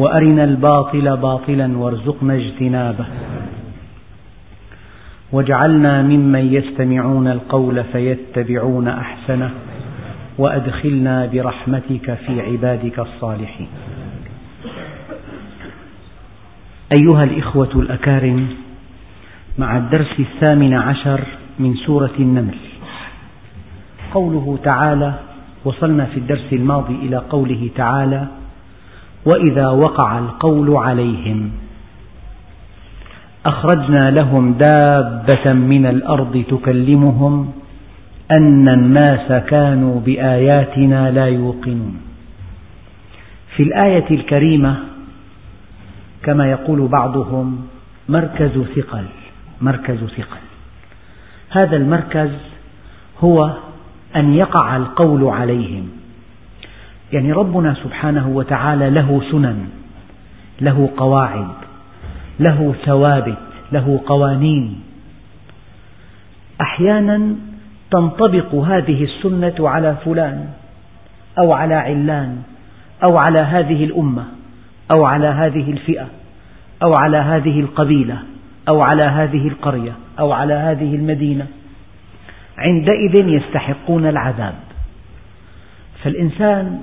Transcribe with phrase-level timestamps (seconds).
[0.00, 3.06] وأرنا الباطل باطلا وارزقنا اجتنابه.
[5.32, 9.50] واجعلنا ممن يستمعون القول فيتبعون أحسنه
[10.38, 13.68] وأدخلنا برحمتك في عبادك الصالحين.
[17.00, 18.48] أيها الإخوة الأكارم
[19.58, 21.20] مع الدرس الثامن عشر
[21.58, 22.58] من سورة النمل
[24.14, 25.14] قوله تعالى
[25.64, 28.39] وصلنا في الدرس الماضي إلى قوله تعالى
[29.26, 31.50] وإذا وقع القول عليهم.
[33.46, 37.52] أخرجنا لهم دابة من الأرض تكلمهم
[38.38, 42.00] أن الناس كانوا بآياتنا لا يوقنون.
[43.56, 44.76] في الآية الكريمة
[46.22, 47.66] كما يقول بعضهم
[48.08, 49.04] مركز ثقل
[49.60, 50.42] مركز ثقل.
[51.50, 52.30] هذا المركز
[53.24, 53.56] هو
[54.16, 55.99] أن يقع القول عليهم.
[57.12, 59.68] يعني ربنا سبحانه وتعالى له سنن
[60.60, 61.48] له قواعد
[62.40, 63.38] له ثوابت
[63.72, 64.80] له قوانين.
[66.60, 67.34] أحيانا
[67.90, 70.48] تنطبق هذه السنة على فلان
[71.38, 72.42] أو على علان
[73.02, 74.24] أو على هذه الأمة
[74.94, 76.06] أو على هذه الفئة
[76.82, 78.18] أو على هذه القبيلة
[78.68, 81.46] أو على هذه القرية أو على هذه المدينة.
[82.58, 84.54] عندئذ يستحقون العذاب.
[86.04, 86.80] فالإنسان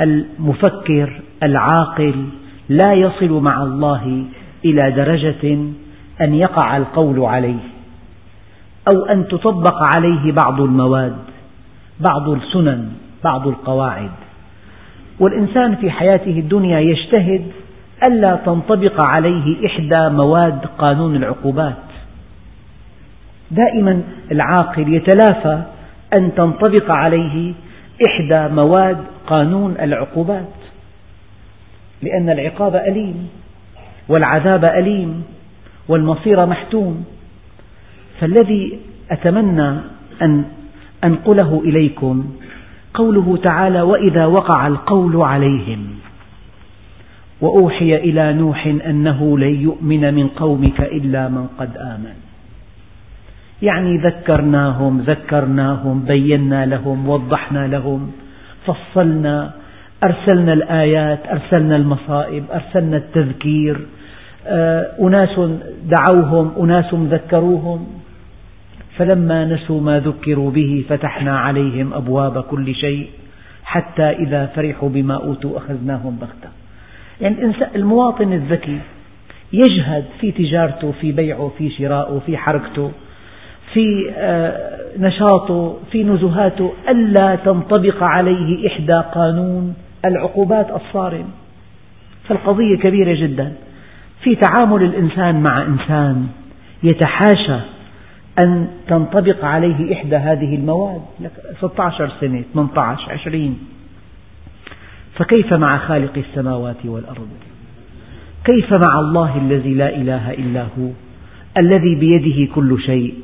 [0.00, 2.24] المفكر العاقل
[2.68, 4.24] لا يصل مع الله
[4.64, 5.58] إلى درجة
[6.20, 7.60] أن يقع القول عليه
[8.92, 11.16] أو أن تطبق عليه بعض المواد
[12.08, 12.88] بعض السنن
[13.24, 14.10] بعض القواعد.
[15.20, 17.44] والإنسان في حياته الدنيا يجتهد
[18.08, 21.76] ألا تنطبق عليه إحدى مواد قانون العقوبات.
[23.50, 25.62] دائما العاقل يتلافى
[26.18, 27.54] أن تنطبق عليه
[28.06, 30.54] إحدى مواد قانون العقوبات
[32.02, 33.28] لأن العقاب أليم
[34.08, 35.22] والعذاب أليم
[35.88, 37.04] والمصير محتوم.
[38.20, 38.78] فالذي
[39.10, 39.70] أتمنى
[40.22, 40.44] أن
[41.04, 42.30] أنقله إليكم
[42.94, 45.86] قوله تعالى وإذا وقع القول عليهم
[47.40, 52.27] وأوحي إلى نوح أنه لن يؤمن من قومك إلا من قد آمن.
[53.62, 58.12] يعني ذكرناهم ذكرناهم بينا لهم وضحنا لهم
[58.66, 59.52] فصلنا
[60.04, 63.80] أرسلنا الآيات أرسلنا المصائب أرسلنا التذكير.
[64.46, 65.40] آه، أناس
[65.84, 67.86] دعوهم أناس ذكروهم.
[68.96, 73.08] فلما نسوا ما ذكروا به فتحنا عليهم أبواب كل شيء
[73.64, 76.50] حتى إذا فرحوا بما أوتوا أخذناهم بغتة.
[77.20, 78.78] يعني المواطن الذكي
[79.52, 82.92] يجهد في تجارته في بيعه في شرائه في حركته.
[83.74, 89.74] في آه، نشاطه في نزهاته ألا تنطبق عليه إحدى قانون
[90.04, 91.30] العقوبات الصارم.
[92.28, 93.52] فالقضية كبيرة جدا.
[94.22, 96.26] في تعامل الإنسان مع إنسان
[96.82, 97.60] يتحاشى
[98.44, 101.00] أن تنطبق عليه إحدى هذه المواد.
[101.60, 103.58] 16 سنة 18 20
[105.18, 107.28] فكيف مع خالق السماوات والأرض؟
[108.44, 110.88] كيف مع الله الذي لا إله إلا هو؟
[111.58, 113.14] الذي بيده كل شيء؟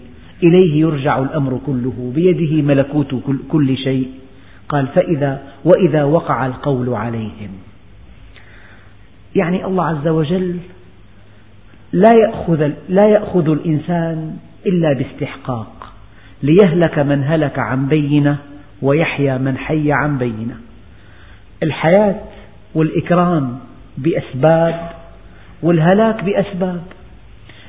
[0.42, 3.14] إليه يرجع الأمر كله بيده ملكوت
[3.48, 4.08] كل شيء.
[4.68, 7.50] قال فإذا وإذا وقع القول عليهم.
[9.36, 10.56] يعني الله عز وجل
[11.92, 14.36] لا يأخذ, لا يأخذ الإنسان
[14.66, 15.92] إلا باستحقاق
[16.42, 18.36] ليهلك من هلك عن بينة
[18.82, 20.56] ويحيى من حي عن بينة.
[21.62, 22.20] الحياة
[22.74, 23.58] والإكرام
[23.98, 24.90] بأسباب
[25.62, 26.82] والهلاك بأسباب.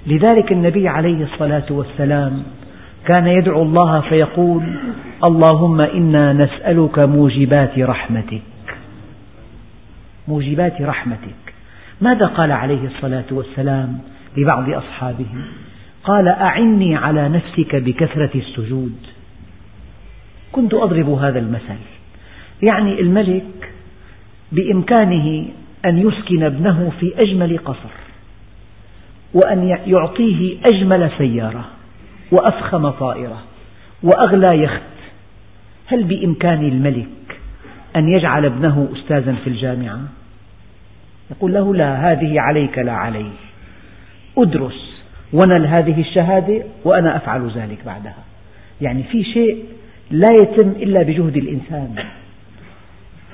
[0.07, 2.43] لذلك النبي عليه الصلاة والسلام
[3.05, 4.63] كان يدعو الله فيقول
[5.23, 8.41] اللهم إنا نسألك موجبات رحمتك.
[10.27, 11.53] موجبات رحمتك.
[12.01, 13.99] ماذا قال عليه الصلاة والسلام
[14.37, 15.25] لبعض أصحابه
[16.03, 18.95] قال أعني على نفسك بكثرة السجود.
[20.51, 21.81] كنت أضرب هذا المثل.
[22.63, 23.73] يعني الملك
[24.51, 25.45] بإمكانه
[25.85, 28.04] أن يسكن ابنه في أجمل قصر.
[29.35, 31.65] وأن يعطيه أجمل سيارة
[32.31, 33.41] وأفخم طائرة
[34.03, 34.81] وأغلى يخت.
[35.87, 37.39] هل بإمكان الملك
[37.95, 39.99] أن يجعل ابنه أستاذا في الجامعة؟
[41.31, 43.25] يقول له لا هذه عليك لا علي
[44.37, 45.03] أدرس
[45.33, 48.23] ونل هذه الشهادة وأنا أفعل ذلك بعدها.
[48.81, 49.65] يعني في شيء
[50.11, 51.95] لا يتم إلا بجهد الإنسان.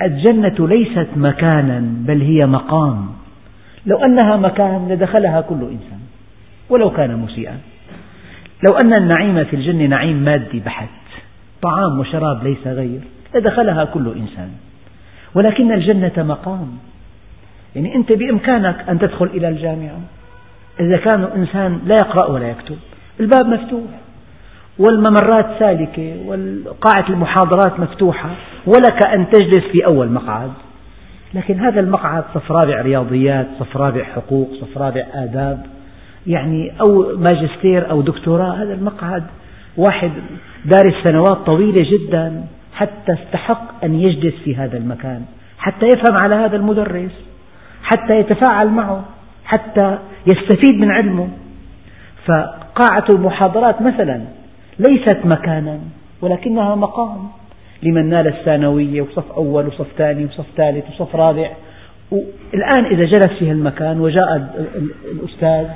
[0.01, 3.20] الجنة ليست مكانا بل هي مقام.
[3.85, 5.99] لو أنها مكان لدخلها كل إنسان
[6.69, 7.57] ولو كان مسيئا.
[8.67, 10.89] لو أن النعيم في الجنة نعيم مادي بحت
[11.61, 12.99] طعام وشراب ليس غير
[13.35, 14.51] لدخلها كل إنسان.
[15.35, 16.77] ولكن الجنة مقام.
[17.75, 19.99] يعني أنت بإمكانك أن تدخل إلى الجامعة.
[20.79, 22.77] إذا كان إنسان لا يقرأ ولا يكتب
[23.19, 23.89] الباب مفتوح.
[24.79, 28.29] والممرات سالكة وقاعة المحاضرات مفتوحة
[28.65, 30.51] ولك أن تجلس في أول مقعد.
[31.33, 35.65] لكن هذا المقعد صف رابع رياضيات صف رابع حقوق صف رابع آداب
[36.27, 39.23] يعني أو ماجستير أو دكتوراه هذا المقعد
[39.77, 40.11] واحد
[40.65, 42.43] دارس سنوات طويلة جدا
[42.73, 45.21] حتى استحق أن يجلس في هذا المكان
[45.57, 47.11] حتى يفهم على هذا المدرس
[47.83, 49.03] حتى يتفاعل معه
[49.45, 51.29] حتى يستفيد من علمه.
[52.25, 54.21] فقاعة المحاضرات مثلا
[54.79, 55.79] ليست مكانا
[56.21, 57.29] ولكنها مقام.
[57.83, 61.51] لمن نال الثانوية وصف أول وصف ثاني وصف ثالث وصف رابع.
[62.53, 64.53] الآن إذا جلس في المكان وجاء
[65.11, 65.67] الأستاذ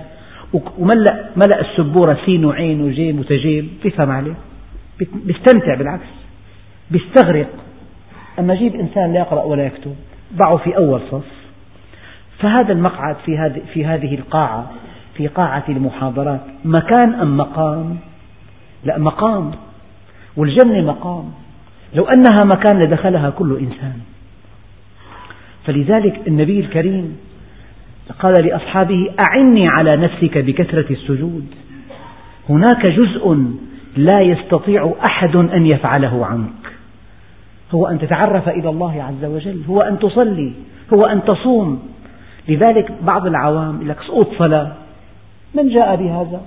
[0.54, 4.34] وملأ ملأ السبورة سين وعين وجيم وتجيب بيفهم عليه.
[5.00, 6.08] بيستمتع بالعكس.
[6.92, 7.48] بيستغرق.
[8.40, 9.96] أما جيب إنسان لا يقرأ ولا يكتب
[10.36, 11.26] ضعه في أول صف.
[12.40, 14.72] فهذا المقعد في هذه في هذه القاعة
[15.18, 17.98] في قاعة المحاضرات مكان أم مقام؟
[18.84, 19.52] لا مقام.
[20.38, 21.32] والجنة مقام.
[21.96, 24.00] لو أنها مكان لدخلها كل إنسان.
[25.66, 27.18] فلذلك النبي الكريم
[28.20, 31.46] قال لأصحابه أعني على نفسك بكثرة السجود.
[32.50, 33.56] هناك جزء
[33.98, 36.50] لا يستطيع أحد أن يفعله عنك.
[37.72, 40.54] هو أن تتعرف إلى الله عز وجل هو أن تصلي
[40.94, 41.80] هو أن تصوم.
[42.48, 44.72] لذلك بعض العوام يقول لك سقوط صلاة.
[45.54, 46.42] من جاء بهذا؟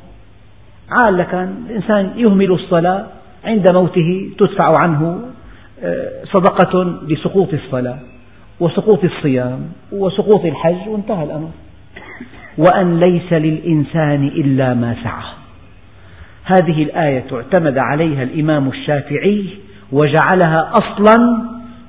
[1.00, 3.06] عال كان الإنسان يهمل الصلاة
[3.44, 5.20] عند موته تدفع عنه.
[6.24, 7.98] صدقة لسقوط الصلاة
[8.60, 9.60] وسقوط الصيام
[9.92, 11.50] وسقوط الحج وانتهى الأمر.
[12.58, 15.32] وأن ليس للإنسان إلا ما سعى.
[16.44, 19.44] هذه الآية اعتمد عليها الإمام الشافعي
[19.92, 21.42] وجعلها أصلا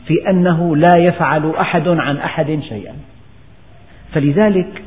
[0.08, 2.94] في أنه لا يفعل أحد عن أحد شيئا.
[4.14, 4.84] فلذلك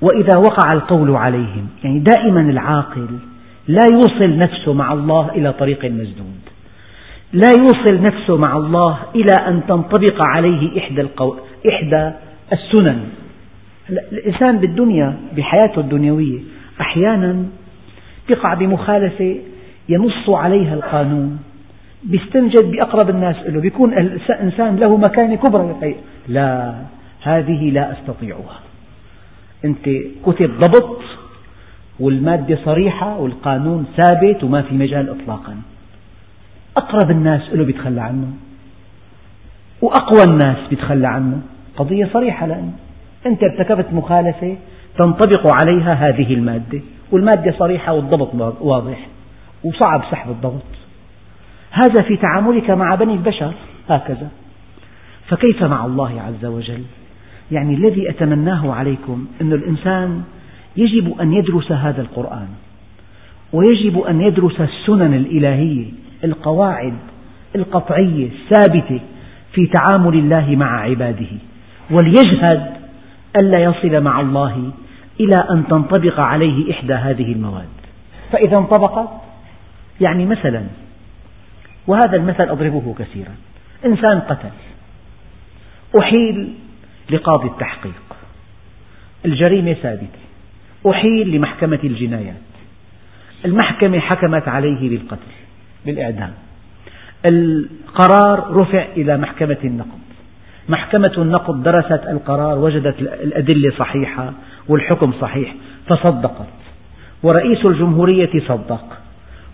[0.00, 3.08] وإذا وقع القول عليهم يعني دائما العاقل
[3.68, 6.40] لا يوصل نفسه مع الله إلى طريق مسدود.
[7.32, 11.34] لا يوصل نفسه مع الله إلى أن تنطبق عليه إحدى, القو...
[11.68, 12.12] إحدى
[12.52, 13.00] السنن.
[13.90, 16.40] الإنسان بالدنيا بحياته الدنيوية
[16.80, 17.44] أحيانا
[18.30, 19.36] يقع بمخالفة
[19.88, 21.38] ينص عليها القانون
[22.04, 25.94] بيستنجد بأقرب الناس له بيكون الإنسان له مكانة كبرى
[26.28, 26.74] لا
[27.22, 28.60] هذه لا أستطيعها.
[29.64, 29.88] أنت
[30.26, 31.00] كتب ضبط
[32.00, 35.56] والمادة صريحة والقانون ثابت وما في مجال إطلاقا.
[36.76, 38.26] أقرب الناس له بيتخلى عنه
[39.82, 41.40] وأقوى الناس بيتخلى عنه.
[41.76, 42.72] قضية صريحة لأن
[43.26, 44.56] أنت ارتكبت مخالفة
[44.98, 46.80] تنطبق عليها هذه المادة
[47.12, 49.06] والمادة صريحة والضبط واضح
[49.64, 50.62] وصعب سحب الضبط
[51.70, 53.52] هذا في تعاملك مع بني البشر
[53.88, 54.28] هكذا.
[55.28, 56.82] فكيف مع الله عز وجل؟
[57.52, 60.22] يعني الذي أتمناه عليكم أن الإنسان
[60.76, 62.48] يجب أن يدرس هذا القرآن
[63.52, 66.94] ويجب أن يدرس السنن الإلهية القواعد
[67.56, 69.00] القطعية الثابتة
[69.52, 71.26] في تعامل الله مع عباده
[71.90, 72.72] وليجهد
[73.40, 74.72] ألا يصل مع الله
[75.20, 77.68] إلى أن تنطبق عليه إحدى هذه المواد.
[78.32, 79.08] فإذا انطبقت
[80.00, 80.64] يعني مثلا
[81.86, 83.34] وهذا المثل أضربه كثيرا
[83.84, 84.50] إنسان قتل
[85.98, 86.54] أحيل
[87.10, 88.02] لقاضي التحقيق
[89.24, 90.22] الجريمة ثابتة
[90.90, 92.34] أحيل لمحكمة الجنايات
[93.44, 95.41] المحكمة حكمت عليه بالقتل
[95.86, 96.32] بالإعدام.
[97.30, 99.98] القرار رفع إلى محكمة النقض.
[100.68, 104.32] محكمة النقض درست القرار وجدت الأدلة صحيحة
[104.68, 105.54] والحكم صحيح
[105.86, 106.46] فصدقت.
[107.22, 108.84] ورئيس الجمهورية صدق.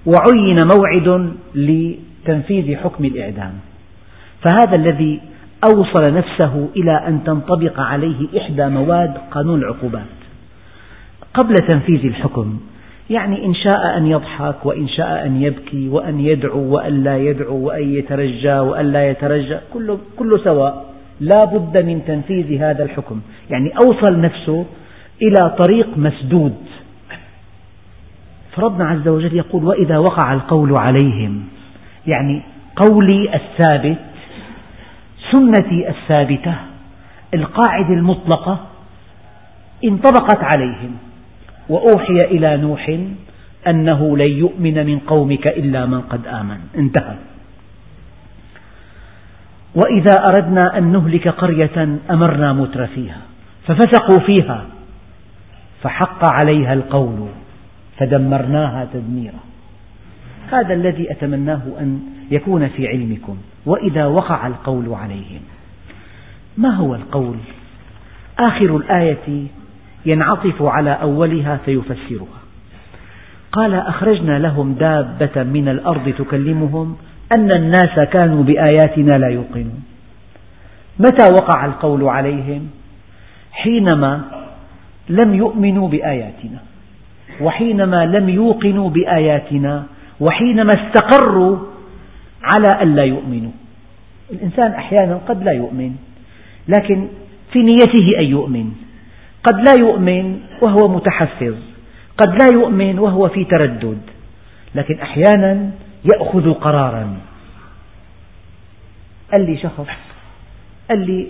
[0.06, 3.52] وعين موعد لتنفيذ حكم الإعدام.
[4.42, 5.20] فهذا الذي
[5.74, 10.18] أوصل نفسه إلى أن تنطبق عليه إحدى مواد قانون العقوبات.
[11.34, 12.60] قبل تنفيذ الحكم
[13.10, 17.94] يعني إن شاء أن يضحك وإن شاء أن يبكي وأن يدعو وأن لا يدعو وأن
[17.94, 20.84] يترجى وأن لا يترجى كله, كله سواء.
[21.20, 23.20] لا بد من تنفيذ هذا الحكم.
[23.50, 24.66] يعني أوصل نفسه
[25.22, 26.56] إلى طريق مسدود.
[28.52, 31.44] فربنا عز وجل يقول وإذا وقع القول عليهم.
[32.06, 32.42] يعني
[32.76, 33.98] قولي الثابت
[35.30, 36.54] سنتي الثابتة
[37.34, 38.66] القاعدة المطلقة
[39.84, 41.07] انطبقت عليهم.
[41.68, 42.98] وأوحي إلى نوح
[43.66, 46.58] أنه لن يؤمن من قومك إلا من قد آمن.
[46.76, 47.16] انتهى.
[49.74, 53.20] وإذا أردنا أن نهلك قرية أمرنا متر فيها
[53.66, 54.66] ففسقوا فيها
[55.82, 57.28] فحق عليها القول
[57.98, 59.40] فدمرناها تدميرا.
[60.52, 65.40] هذا الذي أتمناه أن يكون في علمكم وإذا وقع القول عليهم.
[66.56, 67.36] ما هو القول؟
[68.38, 69.46] آخر الآية
[70.06, 72.38] ينعطف على أولها فيفسرها.
[73.52, 76.96] قال أخرجنا لهم دابة من الأرض تكلمهم
[77.32, 79.82] أن الناس كانوا بآياتنا لا يوقنون.
[80.98, 82.68] متى وقع القول عليهم؟
[83.52, 84.20] حينما
[85.08, 86.58] لم يؤمنوا بآياتنا
[87.40, 89.84] وحينما لم يوقنوا بآياتنا
[90.20, 91.56] وحينما استقروا
[92.42, 93.52] على أن لا يؤمنوا.
[94.32, 95.92] الإنسان أحيانا قد لا يؤمن
[96.68, 97.08] لكن
[97.52, 98.72] في نيته أن يؤمن.
[99.48, 101.54] قد لا يؤمن وهو متحفظ
[102.18, 103.98] قد لا يؤمن وهو في تردد
[104.74, 105.70] لكن أحيانا
[106.04, 107.16] يأخذ قرارا.
[109.32, 109.86] قال لي شخص
[110.90, 111.26] قال لي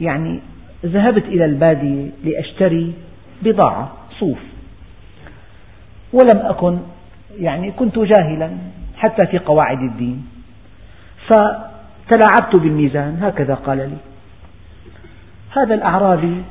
[0.00, 0.40] يعني
[0.84, 2.92] ذهبت إلى البادية لأشتري
[3.42, 4.38] بضاعة صوف
[6.12, 6.78] ولم أكن
[7.38, 8.50] يعني كنت جاهلا
[8.96, 10.26] حتى في قواعد الدين
[11.26, 13.96] فتلاعبت بالميزان هكذا قال لي.
[15.56, 16.42] هذا الأعرابي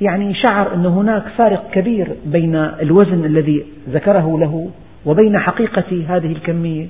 [0.00, 4.70] يعني شعر أن هناك فارق كبير بين الوزن الذي ذكره له
[5.06, 6.86] وبين حقيقة هذه الكمية.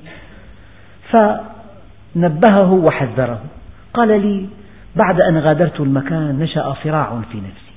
[2.15, 3.41] فنبهه وحذره.
[3.93, 4.45] قال لي
[4.95, 7.71] بعد أن غادرت المكان نشأ صراع في نفسي.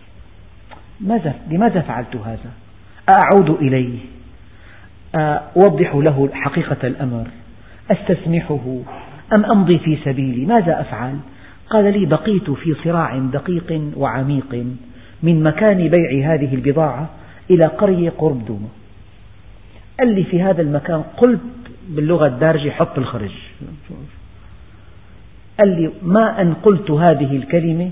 [1.00, 2.50] ماذا لماذا فعلت هذا؟
[3.08, 3.98] أعود إليه.
[5.56, 7.26] أوضح له حقيقة الأمر.
[7.90, 8.78] أستسمحه
[9.32, 11.16] أم أمضي في سبيلي؟ ماذا أفعل؟
[11.70, 14.66] قال لي بقيت في صراع دقيق وعميق.
[15.24, 17.10] من مكان بيع هذه البضاعة
[17.50, 18.68] إلى قرية قرب دوما
[19.98, 21.40] قال لي في هذا المكان قلت
[21.88, 23.30] باللغة الدارجة حط الخرج.
[25.58, 27.90] قال لي ما أن قلت هذه الكلمة؟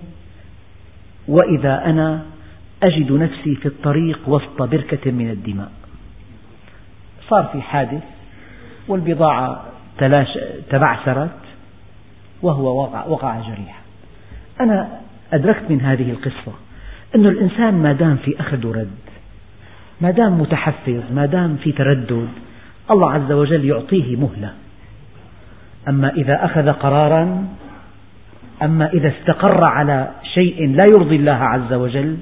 [1.29, 2.23] وإذا أنا
[2.83, 5.73] أجد نفسي في الطريق وسط بركة من الدماء.
[7.29, 8.03] صار في حادث
[8.89, 9.65] والبضاعة
[10.71, 11.39] تبعثرت
[12.43, 13.83] وهو وقع, وقع جريحا
[14.61, 15.01] أنا
[15.33, 16.53] أدركت من هذه القصة.
[17.15, 18.91] أن الإنسان ما دام في أخذ ورد
[20.01, 22.29] ما دام متحفظ ما دام في تردد
[22.91, 24.53] الله عز وجل يعطيه مهلة.
[25.89, 27.47] أما إذا أخذ قرارا
[28.63, 32.17] أما إذا استقر على شيء لا يرضي الله عز وجل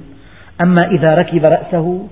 [0.61, 2.07] أما إذا ركب رأسه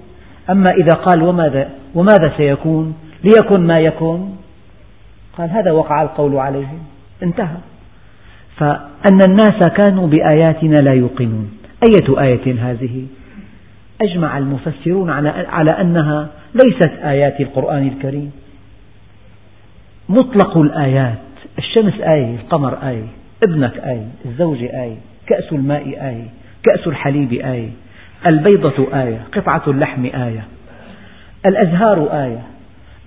[0.50, 4.38] أما إذا قال وماذا, وماذا سيكون ليكن ما يكون
[5.38, 6.80] قال هذا وقع القول عليهم
[7.24, 7.58] انتهى.
[8.58, 11.59] فأن الناس كانوا بآياتنا لا يوقنون.
[11.84, 13.06] أية آية هذه؟
[14.02, 15.10] أجمع المفسرون
[15.50, 18.32] على أنها ليست آيات القرآن الكريم.
[20.10, 21.18] مطلق الآيات.
[21.58, 23.08] الشمس آية القمر آية
[23.44, 24.96] ابنك آية الزوجة آية
[25.28, 26.28] كأس الماء آية
[26.64, 27.70] كأس الحليب آية
[28.32, 30.44] البيضة آية قطعة اللحم آية
[31.46, 32.44] الأزهار آية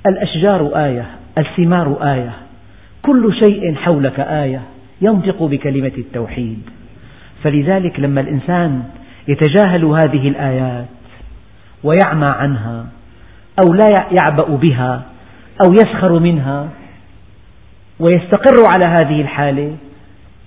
[0.07, 1.07] الأشجار آية
[1.39, 2.33] الثمار آية
[3.03, 4.63] كل شيء حولك آية
[5.01, 6.63] ينطق بكلمة التوحيد.
[7.43, 8.83] فلذلك لما الإنسان
[9.29, 10.87] يتجاهل هذه الآيات
[11.85, 12.87] ويعمى عنها
[13.65, 15.03] أو لا يعبأ بها
[15.67, 16.69] أو يسخر منها
[18.01, 19.77] ويستقر على هذه الحالة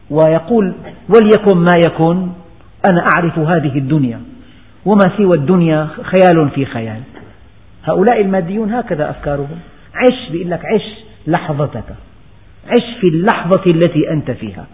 [0.10, 0.74] ويقول
[1.10, 2.28] وليكن ما يكن
[2.90, 4.22] أنا أعرف هذه الدنيا
[4.86, 7.02] وما سوى الدنيا خيال في خيال.
[7.84, 9.60] هؤلاء الماديون هكذا أفكارهم.
[9.96, 10.96] عش بيقول لك عش
[11.28, 11.96] لحظتك.
[12.68, 14.66] عش في اللحظة التي أنت فيها.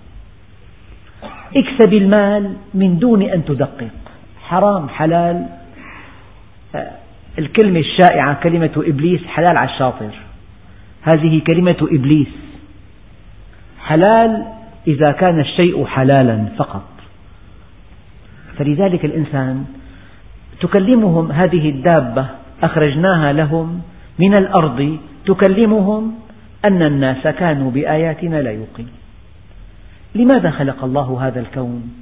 [1.55, 3.91] اكسب المال من دون أن تدقق.
[4.41, 5.45] حرام حلال.
[6.75, 6.91] آه،
[7.39, 10.11] الكلمة الشائعة كلمة إبليس حلال على الشاطر.
[11.13, 12.27] هذه كلمة إبليس.
[13.79, 14.45] حلال
[14.87, 16.87] إذا كان الشيء حلالا فقط.
[18.57, 19.65] فلذلك الإنسان
[20.61, 22.25] تكلمهم هذه الدابة
[22.63, 23.81] أخرجناها لهم
[24.19, 26.15] من الأرض تكلمهم
[26.65, 29.00] أن الناس كانوا بآياتنا لا يوقنون.
[30.15, 31.93] لماذا خلق الله هذا الكون؟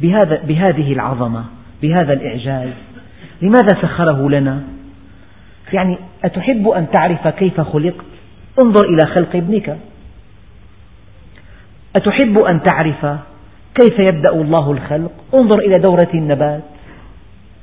[0.00, 1.44] بهذا بهذه العظمة
[1.82, 2.72] بهذا الإعجاز.
[3.42, 4.62] لماذا سخره لنا؟
[5.72, 8.04] يعني أتحب أن تعرف كيف خلقت؟
[8.58, 9.78] انظر إلى خلق ابنك.
[11.96, 13.06] أتحب أن تعرف
[13.74, 16.62] كيف يبدأ الله الخلق؟ انظر إلى دورة النبات.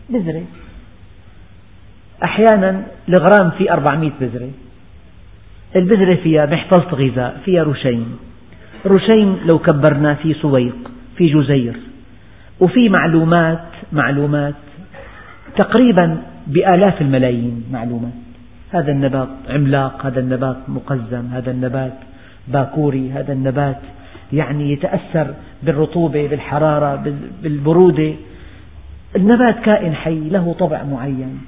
[0.09, 0.43] بذرة.
[2.23, 4.49] أحيانا الغرام في 400 بذرة.
[5.75, 8.17] البذرة فيها محفظة غذاء فيها رشين.
[8.85, 10.75] رشين لو كبرنا في سويق
[11.17, 11.75] في جزير.
[12.59, 14.55] وفي معلومات معلومات
[15.55, 18.13] تقريبا بآلاف الملايين معلومات.
[18.71, 21.93] هذا النبات عملاق هذا النبات مقزم هذا النبات
[22.47, 23.79] باكوري هذا النبات
[24.33, 27.03] يعني يتأثر بالرطوبة بالحرارة
[27.43, 28.13] بالبرودة.
[29.15, 31.41] النبات كائن حي له طبع معين.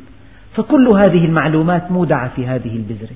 [0.56, 3.16] فكل هذه المعلومات مودعة في هذه البذرة.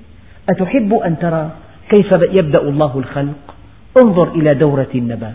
[0.50, 1.52] أتحب أن ترى
[1.90, 3.56] كيف يبدأ الله الخلق؟
[3.98, 5.34] انظر إلى دورة النبات.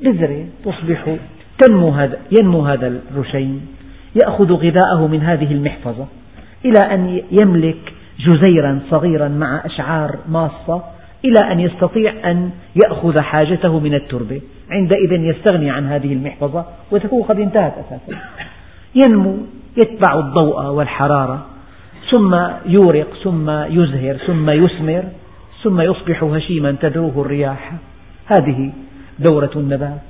[0.00, 1.16] بذرة تصبح
[1.58, 3.66] تنمو هذا ينمو هذا الرشيم
[4.22, 6.06] يأخذ غذاءه من هذه المحفظة
[6.64, 10.82] إلى أن يملك جزيرا صغيرا مع أشعار ماصة
[11.24, 12.50] إلى أن يستطيع أن
[12.84, 14.40] يأخذ حاجته من التربة.
[14.70, 18.18] عندئذ يستغني عن هذه المحفظة وتكون قد انتهت أساسا.
[18.94, 19.36] ينمو
[19.76, 21.46] يتبع الضوء والحرارة
[22.10, 22.34] ثم
[22.66, 25.04] يورق ثم يزهر ثم يثمر
[25.62, 27.72] ثم يصبح هشيما تذروه الرياح.
[28.26, 28.72] هذه
[29.18, 30.00] دورة النبات.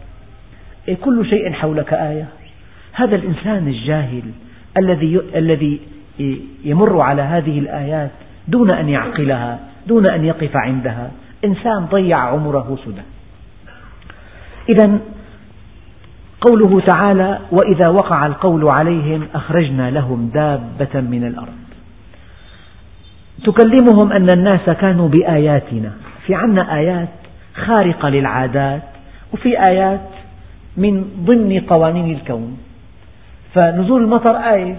[0.89, 2.29] إيه، كل شيء حولك آية.
[2.93, 4.23] هذا الإنسان الجاهل
[4.79, 5.81] الذي الذي
[6.65, 8.11] يمر على هذه الآيات
[8.49, 11.11] دون أن يعقلها دون أن يقف عندها.
[11.45, 13.03] إنسان ضيع عمره سدى.
[14.69, 14.99] إذا
[16.41, 21.68] قوله تعالى وإذا وقع القول عليهم أخرجنا لهم دابة من الأرض.
[23.45, 25.93] تكلمهم أن الناس كانوا بآياتنا.
[26.27, 27.09] في عنا آيات
[27.55, 28.83] خارقة للعادات
[29.33, 30.01] وفي آيات
[30.77, 32.59] من ضمن قوانين الكون.
[33.55, 34.77] فنزول المطر آية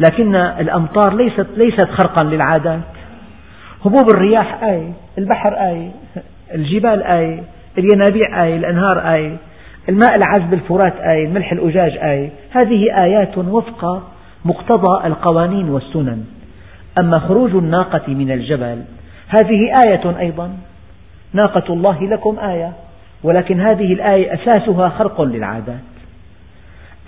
[0.00, 2.80] لكن الأمطار ليست, ليست خرقا للعادات.
[3.84, 5.90] هبوب الرياح آية البحر آية
[6.54, 7.42] الجبال آية
[7.78, 9.36] الينابيع آية الأنهار آية
[9.88, 12.30] الماء العذب الفرات آية الملح الأجاج آية.
[12.50, 14.02] هذه آيات وفق
[14.44, 16.24] مقتضى القوانين والسنن.
[17.00, 18.82] أما خروج الناقة من الجبل.
[19.28, 20.50] هذه آية أيضا.
[21.32, 22.72] ناقة الله لكم آية
[23.22, 25.80] ولكن هذه الآية أساسها خرق للعادات.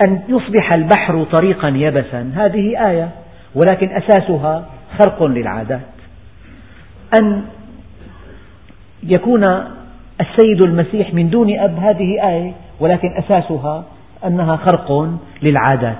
[0.07, 3.09] أن يصبح البحر طريقا يبسا هذه آية
[3.55, 4.65] ولكن أساسها
[4.99, 5.81] خرق للعادات.
[7.19, 7.43] أن
[9.03, 9.43] يكون
[10.21, 13.85] السيد المسيح من دون أب هذه آية ولكن أساسها
[14.25, 15.97] أنها خرق للعادات.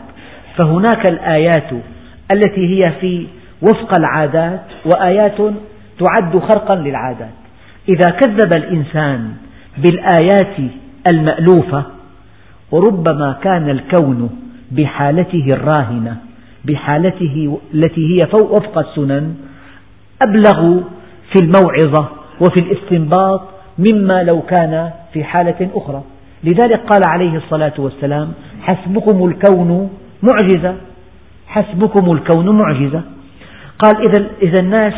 [0.55, 1.71] فهناك الآيات
[2.31, 3.27] التي هي في
[3.61, 5.37] وفق العادات وآيات
[5.99, 7.33] تعد خرقا للعادات.
[7.89, 9.31] إذا كذب الإنسان
[9.77, 10.71] بالآيات
[11.13, 11.83] المألوفة
[12.71, 14.29] وربما كان الكون
[14.71, 16.17] بحالته الراهنة
[16.65, 19.35] بحالته التي هي وفق السنن
[20.27, 20.81] أبلغ
[21.33, 22.07] في الموعظة
[22.41, 23.41] وفي الاستنباط
[23.79, 26.03] مما لو كان في حالة أخرى.
[26.43, 29.89] لذلك قال عليه الصلاة والسلام حسبكم الكون
[30.23, 30.75] معجزة.
[31.47, 33.01] حسبكم الكون معجزة.
[33.81, 34.93] قال إذا, إذا الناس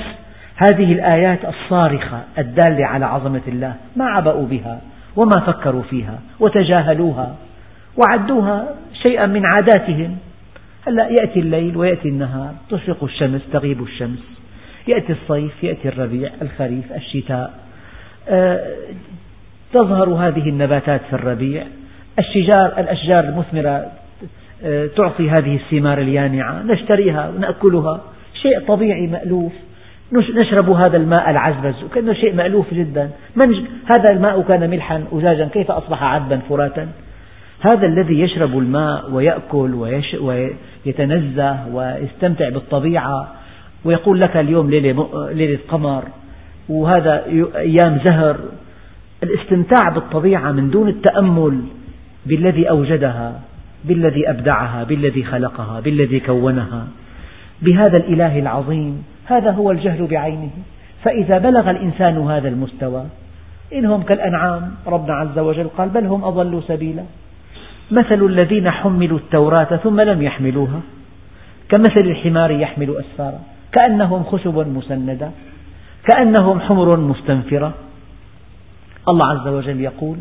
[0.55, 4.81] هذه الآيات الصارخة الدالة على عظمة الله ما عبأوا بها
[5.15, 7.35] وما فكروا فيها وتجاهلوها
[7.97, 10.17] وعدوها شيئا من عاداتهم.
[10.87, 14.19] هلأ يأتي الليل ويأتي النهار تشرق الشمس تغيب الشمس.
[14.87, 17.53] يأتي الصيف يأتي الربيع الخريف الشتاء.
[18.29, 18.59] آه،
[19.73, 21.63] تظهر هذه النباتات في الربيع.
[22.19, 23.91] الشجار الأشجار المثمرة
[24.65, 28.01] آه، تعطي هذه الثمار اليانعة نشتريها ونأكلها.
[28.43, 29.53] شيء طبيعي مألوف.
[30.13, 33.09] نشرب هذا الماء العذب كأنه شيء مألوف جدا.
[33.35, 33.53] من
[33.85, 36.87] هذا الماء كان ملحا أجاجا كيف أصبح عذبا فراتا
[37.59, 39.73] هذا الذي يشرب الماء ويأكل
[40.21, 43.27] ويتنزه ويستمتع بالطبيعة
[43.85, 46.03] ويقول لك اليوم ليلة قمر
[46.69, 47.25] وهذا
[47.55, 48.37] أيام زهر.
[49.23, 51.61] الاستمتاع بالطبيعة من دون التأمل
[52.25, 53.41] بالذي أوجدها
[53.85, 56.87] بالذي أبدعها بالذي خلقها بالذي كونها.
[57.61, 60.49] بهذا الإله العظيم هذا هو الجهل بعينه.
[61.03, 63.05] فإذا بلغ الإنسان هذا المستوى
[63.73, 67.03] إنهم كالأنعام ربنا عز وجل قال بل هم أضلوا سبيلا.
[67.91, 70.81] مثل الذين حملوا التوراة ثم لم يحملوها
[71.69, 73.39] كمثل الحمار يحمل أسفارا
[73.71, 75.31] كأنهم خشب مسندة
[76.07, 77.73] كأنهم حمر مستنفرة.
[79.09, 80.17] الله عز وجل يقول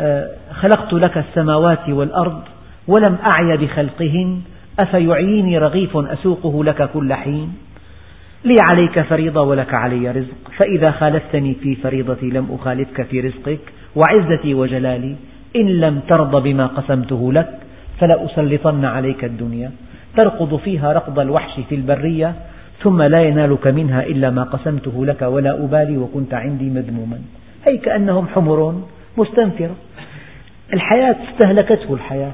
[0.00, 2.42] آه، خلقت لك السماوات والأرض
[2.88, 4.40] ولم أعي بخلقهن
[4.78, 7.54] أفيعيني رغيف أسوقه لك كل حين؟
[8.44, 10.50] لي عليك فريضة ولك علي رزق.
[10.56, 13.60] فإذا خالفتني في فريضتي لم أخالفك في رزقك.
[13.96, 15.16] وعزتي وجلالي
[15.56, 17.58] إن لم ترض بما قسمته لك
[18.00, 19.70] فلأسلطن عليك الدنيا.
[20.16, 22.34] ترقض فيها رقض الوحش في البرية
[22.82, 27.18] ثم لا ينالك منها إلا ما قسمته لك ولا أبالي وكنت عندي مذموما.
[27.66, 28.82] أي كأنهم حمر
[29.18, 29.76] مستنفرة.
[30.72, 32.32] الحياة استهلكته الحياة.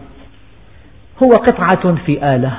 [1.23, 2.53] هو قطعة في آلة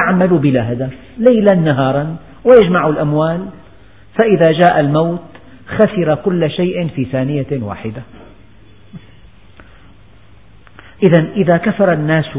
[0.00, 3.46] يعمل بلا هدف ليلا نهارا ويجمع الأموال.
[4.14, 5.20] فإذا جاء الموت
[5.68, 8.02] خسر كل شيء في ثانية واحدة.
[11.02, 12.38] إذا إذا كفر الناس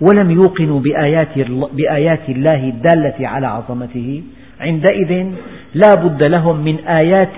[0.00, 1.38] ولم يوقنوا بآيات,
[1.72, 4.22] بآيات الله الدالة على عظمته
[4.60, 5.26] عندئذ
[5.74, 7.36] لا بد لهم من آيات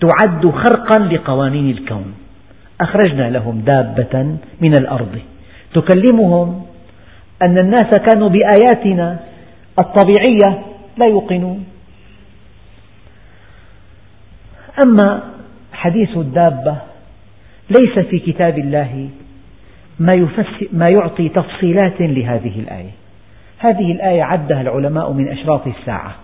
[0.00, 2.14] تعد خرقا لقوانين الكون.
[2.80, 5.18] أخرجنا لهم دابة من الأرض.
[5.74, 6.62] تكلمهم
[7.42, 9.18] أن الناس كانوا بآياتنا
[9.78, 10.62] الطبيعية
[10.96, 11.64] لا يوقنون.
[14.84, 15.22] أما
[15.72, 16.76] حديث الدابة
[17.70, 19.08] ليس في كتاب الله
[19.98, 20.12] ما,
[20.72, 22.90] ما يعطي تفصيلات لهذه الآية.
[23.58, 26.14] هذه الآية عدها العلماء من أشراط الساعة.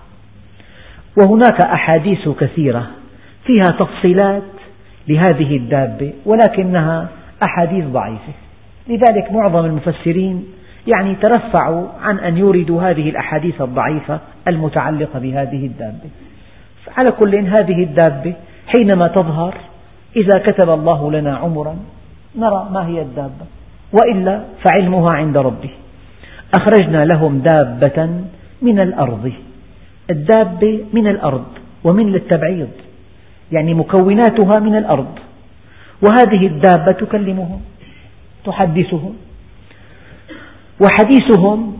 [1.17, 2.91] وهناك أحاديث كثيرة
[3.47, 4.43] فيها تفصيلات
[5.09, 7.09] لهذه الدابة ولكنها
[7.43, 8.33] أحاديث ضعيفة.
[8.89, 10.45] لذلك معظم المفسرين
[10.87, 16.11] يعني ترفعوا عن أن يوردوا هذه الأحاديث الضعيفة المتعلقة بهذه الدابة.
[16.97, 18.35] على كل هذه الدابة
[18.67, 19.55] حينما تظهر
[20.17, 21.77] إذا كتب الله لنا عمرا
[22.37, 23.47] نرى ما هي الدابة.
[23.93, 25.71] وإلا فعلمها عند ربه.
[26.61, 28.11] أخرجنا لهم دابة
[28.63, 29.33] من الأرض.
[30.11, 31.47] الدابة من الأرض
[31.85, 32.71] ومن للتبعيض.
[33.53, 35.19] يعني مكوناتها من الأرض.
[36.03, 37.61] وهذه الدابة تكلمهم
[38.45, 39.15] تحدثهم
[40.83, 41.79] وحديثهم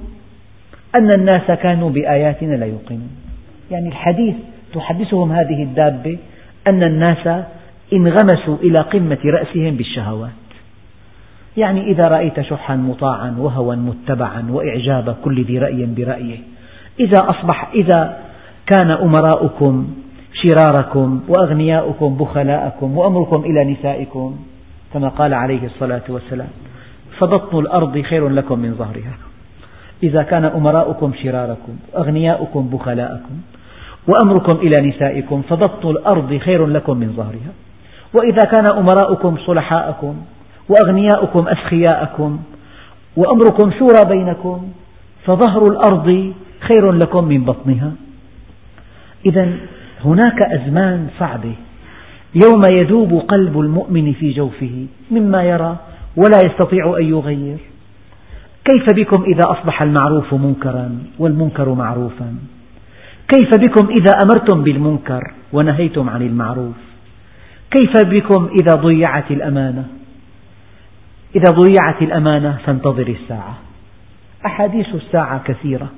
[0.95, 3.11] أن الناس كانوا بآياتنا لا يوقنون.
[3.71, 4.35] يعني الحديث
[4.75, 6.19] تحدثهم هذه الدابة
[6.69, 7.45] أن الناس
[7.93, 10.31] انغمسوا إلى قمة رأسهم بالشهوات.
[11.57, 16.39] يعني إذا رأيت شحا مطاعا وهوى متبعا وإعجاب كل ذي رأي برأيه.
[17.01, 18.19] إذا أصبح إذا
[18.67, 19.95] كان أمراؤكم
[20.43, 24.37] شراركم وأغنياؤكم بخلاءكم وأمركم إلى نسائكم
[24.95, 26.49] كما قال عليه الصلاة والسلام.
[27.19, 29.15] فبطن الأرض خير لكم من ظهرها.
[30.03, 33.37] إذا كان أمراؤكم شراركم وأغنياؤكم بخلاءكم
[34.09, 37.53] وأمركم إلى نسائكم فبطن الأرض خير لكم من ظهرها.
[38.15, 40.17] وإذا كان أمراؤكم صلحاءكم
[40.69, 42.41] وأغنياؤكم أسخياءكم
[43.17, 44.69] وأمركم شورى بينكم
[45.25, 47.93] فظهر الأرض خير لكم من بطنها.
[49.27, 49.49] إذا
[50.05, 51.55] هناك أزمان صعبة.
[52.35, 55.77] يوم يذوب قلب المؤمن في جوفه مما يرى
[56.17, 57.59] ولا يستطيع أن يغير.
[58.65, 62.35] كيف بكم إذا أصبح المعروف منكرا والمنكر معروفا؟
[63.29, 65.23] كيف بكم إذا أمرتم بالمنكر
[65.53, 66.77] ونهيتم عن المعروف؟
[67.71, 69.85] كيف بكم إذا ضيعت الأمانة؟
[71.37, 73.59] إذا ضيعت الأمانة فانتظر الساعة.
[74.47, 75.89] أحاديث الساعة كثيرة.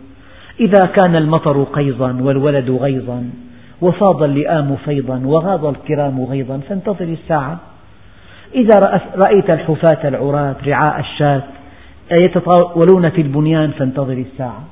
[0.60, 3.30] إذا كان المطر قيظا والولد غيظا
[3.80, 7.60] وفاض اللئام فيضا وغاض الكرام غيظا فانتظر الساعة.
[8.54, 11.42] إذا رأيت الحفاة العراة رعاء الشاة
[12.12, 14.64] يتطاولون في البنيان فانتظر الساعة.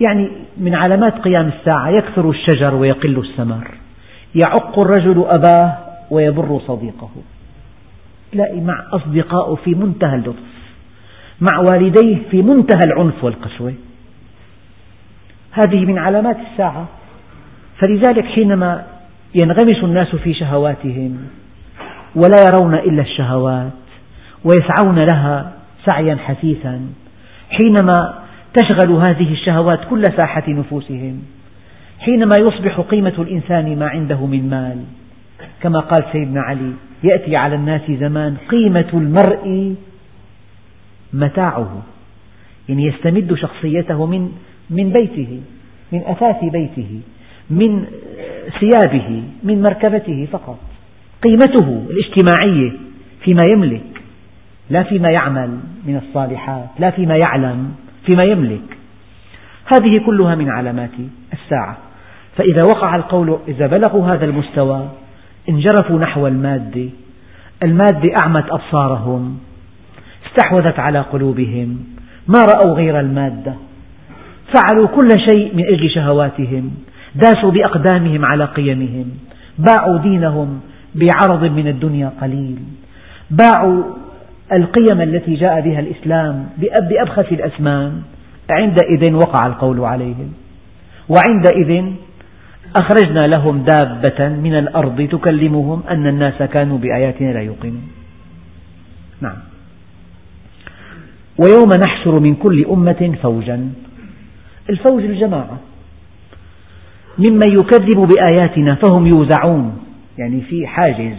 [0.00, 3.70] يعني من علامات قيام الساعة يكثر الشجر ويقل الثمر
[4.34, 5.78] يعق الرجل أباه
[6.10, 7.10] ويبر صديقه.
[8.32, 10.52] تلاقي مع أصدقائه في منتهى اللطف.
[11.40, 13.74] مع والديه في منتهى العنف والقسوة.
[15.50, 16.88] هذه من علامات الساعة.
[17.78, 18.84] فلذلك حينما
[19.42, 21.18] ينغمس الناس في شهواتهم
[22.14, 23.72] ولا يرون إلا الشهوات
[24.44, 25.52] ويسعون لها
[25.90, 26.80] سعيا حثيثا
[27.50, 28.14] حينما
[28.54, 31.22] تشغل هذه الشهوات كل ساحة نفوسهم
[32.00, 34.84] حينما يصبح قيمة الإنسان ما عنده من مال.
[35.62, 36.72] كما قال سيدنا علي
[37.04, 39.74] يأتي على الناس زمان قيمة المرء
[41.12, 41.82] متاعه
[42.68, 44.32] يعني يستمد شخصيته من
[44.70, 45.40] من بيته
[45.92, 47.00] من أثاث بيته
[47.50, 47.84] من
[48.60, 50.58] ثيابه من مركبته فقط.
[51.22, 52.72] قيمته الاجتماعية
[53.24, 54.02] فيما يملك
[54.70, 57.74] لا فيما يعمل من الصالحات لا فيما يعلم
[58.06, 58.78] فيما يملك.
[59.74, 60.90] هذه كلها من علامات
[61.32, 61.76] الساعة.
[62.36, 64.88] فإذا وقع القول إذا بلغوا هذا المستوى
[65.48, 66.88] انجرفوا نحو المادة
[67.62, 69.38] المادة أعمت أبصارهم
[70.26, 71.84] استحوذت على قلوبهم
[72.28, 73.54] ما رأوا غير المادة
[74.54, 76.70] فعلوا كل شيء من أجل شهواتهم
[77.14, 79.06] داسوا بأقدامهم على قيمهم
[79.58, 80.60] باعوا دينهم
[80.94, 82.58] بعرض من الدنيا قليل.
[83.30, 83.82] باعوا
[84.52, 88.02] القيم التي جاء بها الإسلام بأبخس الأثمان
[88.50, 90.32] عندئذ وقع القول عليهم.
[91.08, 91.84] وعندئذ
[92.76, 97.88] أخرجنا لهم دابة من الأرض تكلمهم أن الناس كانوا بآياتنا لا يوقنون.
[99.20, 99.36] نعم.
[101.38, 103.70] ويوم نحشر من كل أمة فوجا.
[104.70, 105.58] الفوج الجماعة.
[107.18, 109.78] ممن يكذب بآياتنا فهم يوزعون.
[110.18, 111.16] يعني في حاجز.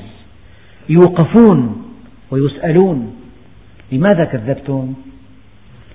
[0.90, 1.86] يوقفون
[2.32, 3.16] ويسألون
[3.92, 4.94] لماذا كذبتم؟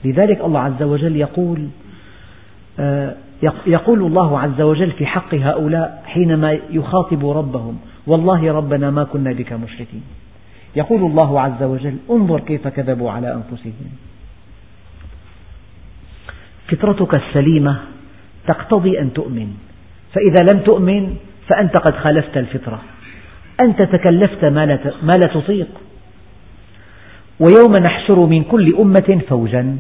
[0.05, 1.69] لذلك الله عز وجل يقول
[2.81, 3.17] آه،
[3.67, 9.53] يقول الله عز وجل في حق هؤلاء حينما يخاطب ربهم والله ربنا ما كنا بك
[9.53, 10.03] مشركين.
[10.77, 13.91] يقول الله عز وجل انظر كيف كذبوا على أنفسهم.
[16.69, 17.79] فطرتك السليمة
[18.47, 19.49] تقتضي أن تؤمن.
[20.13, 21.17] فإذا لم تؤمن
[21.49, 22.81] فأنت قد خالفت الفطرة.
[23.61, 24.67] أنت تكلفت ما
[25.03, 25.69] لا تطيق.
[27.41, 29.77] ويوم نحشر من كل أمة فوجا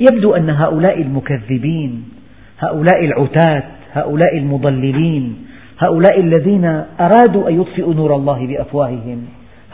[0.00, 2.04] يبدو أن هؤلاء المكذبين
[2.58, 5.36] هؤلاء العتاة هؤلاء المضللين
[5.78, 6.64] هؤلاء الذين
[7.00, 9.24] أرادوا أن يطفئوا نور الله بأفواههم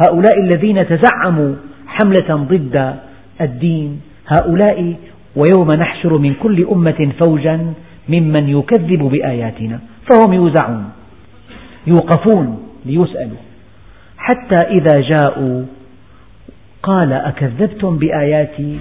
[0.07, 1.55] هؤلاء الذين تزعموا
[1.87, 2.95] حملة ضد
[3.41, 4.95] الدين هؤلاء
[5.37, 7.73] ويوم نحشر من كل أمة فوجا
[8.09, 10.85] ممن يكذب بآياتنا فهم يوزعون.
[11.87, 13.39] يوقفون ليسألوا.
[14.19, 15.65] حتى إذا جاءوا
[16.83, 18.79] قال أكذبتم بآياتي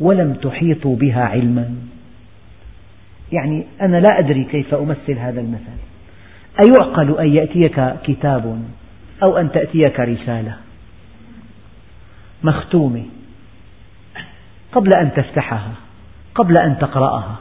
[0.00, 1.74] ولم تحيطوا بها علما.
[3.32, 5.76] يعني أنا لا أدري كيف أمثل هذا المثل
[6.64, 8.62] أيعقل أن يأتيك كتاب
[9.22, 10.54] أو أن تأتيك رسالة؟
[12.42, 13.04] مختومة.
[14.72, 15.72] قبل أن تفتحها
[16.34, 17.36] قبل أن تقرأها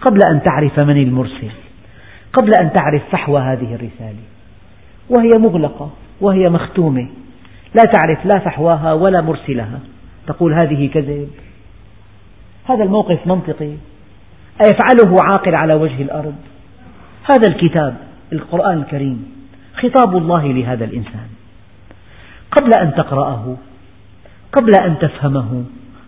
[0.00, 1.50] قبل أن تعرف من المرسل
[2.32, 4.22] قبل أن تعرف فحوى هذه الرسالة.
[5.10, 5.90] وهي مغلقة
[6.20, 7.08] وهي مختومة.
[7.74, 9.80] لا تعرف لا فحواها ولا مرسلها.
[10.26, 11.28] تقول هذه كذب.
[12.64, 13.72] هذا الموقف منطقي.
[14.60, 16.34] أيفعله عاقل على وجه الأرض؟
[17.30, 17.96] هذا الكتاب
[18.32, 19.32] القرآن الكريم
[19.74, 21.28] خطاب الله لهذا الإنسان.
[22.50, 23.56] قبل أن تقرأه
[24.52, 25.64] قبل أن تفهمه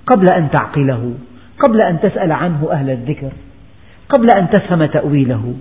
[0.06, 1.14] قبل أن تعقله
[1.58, 3.32] قبل أن تسأل عنه أهل الذكر
[4.08, 5.54] قبل أن تفهم تأويله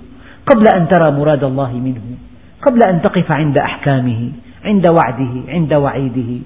[0.53, 2.28] قبل أن ترى مراد الله منه.
[2.61, 4.31] قبل أن تقف عند أحكامه
[4.65, 6.39] عند وعده عند وعيده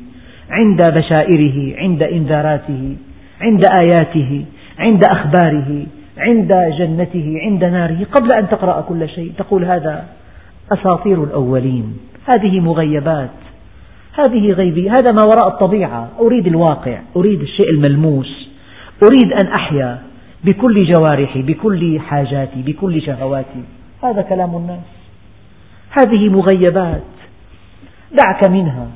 [0.50, 2.96] عند بشائره عند إنذاراته
[3.42, 4.46] عند آياته
[4.80, 5.86] عند أخباره
[6.18, 9.32] عند جنته عند ناره قبل أن تقرأ كل شيء.
[9.38, 10.06] تقول هذا
[10.72, 11.98] أساطير الأولين.
[12.36, 13.30] هذه مغيبات.
[14.20, 14.90] هذه غيبي.
[14.90, 16.10] هذا ما وراء الطبيعة.
[16.20, 17.00] أريد الواقع.
[17.16, 18.50] أريد الشيء الملموس.
[19.04, 20.00] أريد أن أحيا
[20.44, 23.64] بكل جوارحي بكل حاجاتي بكل شهواتي.
[24.04, 24.93] هذا كلام الناس.
[26.02, 27.04] هذه مغيبات.
[28.12, 28.88] دعك منها.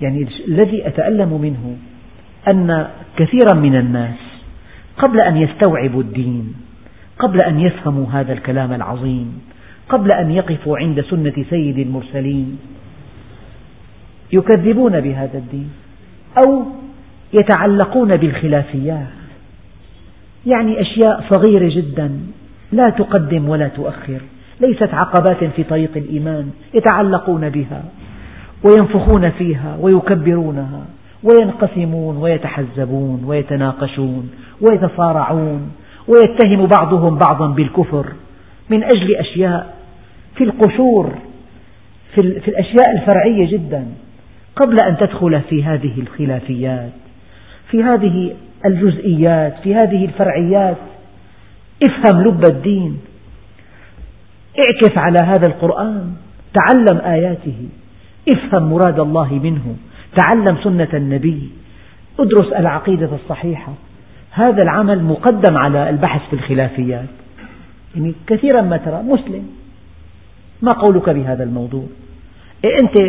[0.00, 1.76] يعني الذي أتألم منه
[2.54, 4.18] أن كثيرا من الناس
[4.98, 6.54] قبل أن يستوعبوا الدين
[7.18, 9.40] قبل أن يفهموا هذا الكلام العظيم
[9.88, 12.58] قبل أن يقفوا عند سنة سيد المرسلين
[14.32, 15.70] يكذبون بهذا الدين
[16.46, 16.64] أو
[17.32, 19.06] يتعلقون بالخلافيات.
[20.46, 22.20] يعني أشياء صغيرة جدا
[22.72, 24.20] لا تقدم ولا تؤخر.
[24.60, 27.82] ليست عقبات في طريق الإيمان يتعلقون بها
[28.64, 30.84] وينفخون فيها ويكبرونها
[31.22, 35.72] وينقسمون ويتحزبون ويتناقشون ويتصارعون
[36.08, 38.06] ويتهم بعضهم بعضا بالكفر
[38.70, 39.74] من أجل أشياء
[40.36, 41.12] في القشور
[42.14, 43.86] في الأشياء الفرعية جدا
[44.56, 46.92] قبل أن تدخل في هذه الخلافيات
[47.72, 48.34] في هذه
[48.66, 50.76] الجزئيات في هذه الفرعيات.
[51.82, 52.98] افهم لب الدين.
[54.58, 56.12] اعكف على هذا القرآن.
[56.54, 57.68] تعلم آياته.
[58.34, 59.76] افهم مراد الله منه.
[60.16, 61.50] تعلم سنة النبي.
[62.18, 63.72] ادرس العقيدة الصحيحة.
[64.30, 67.08] هذا العمل مقدم على البحث في الخلافيات.
[67.96, 69.02] يعني كثيرا ما ترى.
[69.02, 69.46] مسلم.
[70.62, 71.84] ما قولك بهذا الموضوع؟
[72.64, 73.00] إيه أنت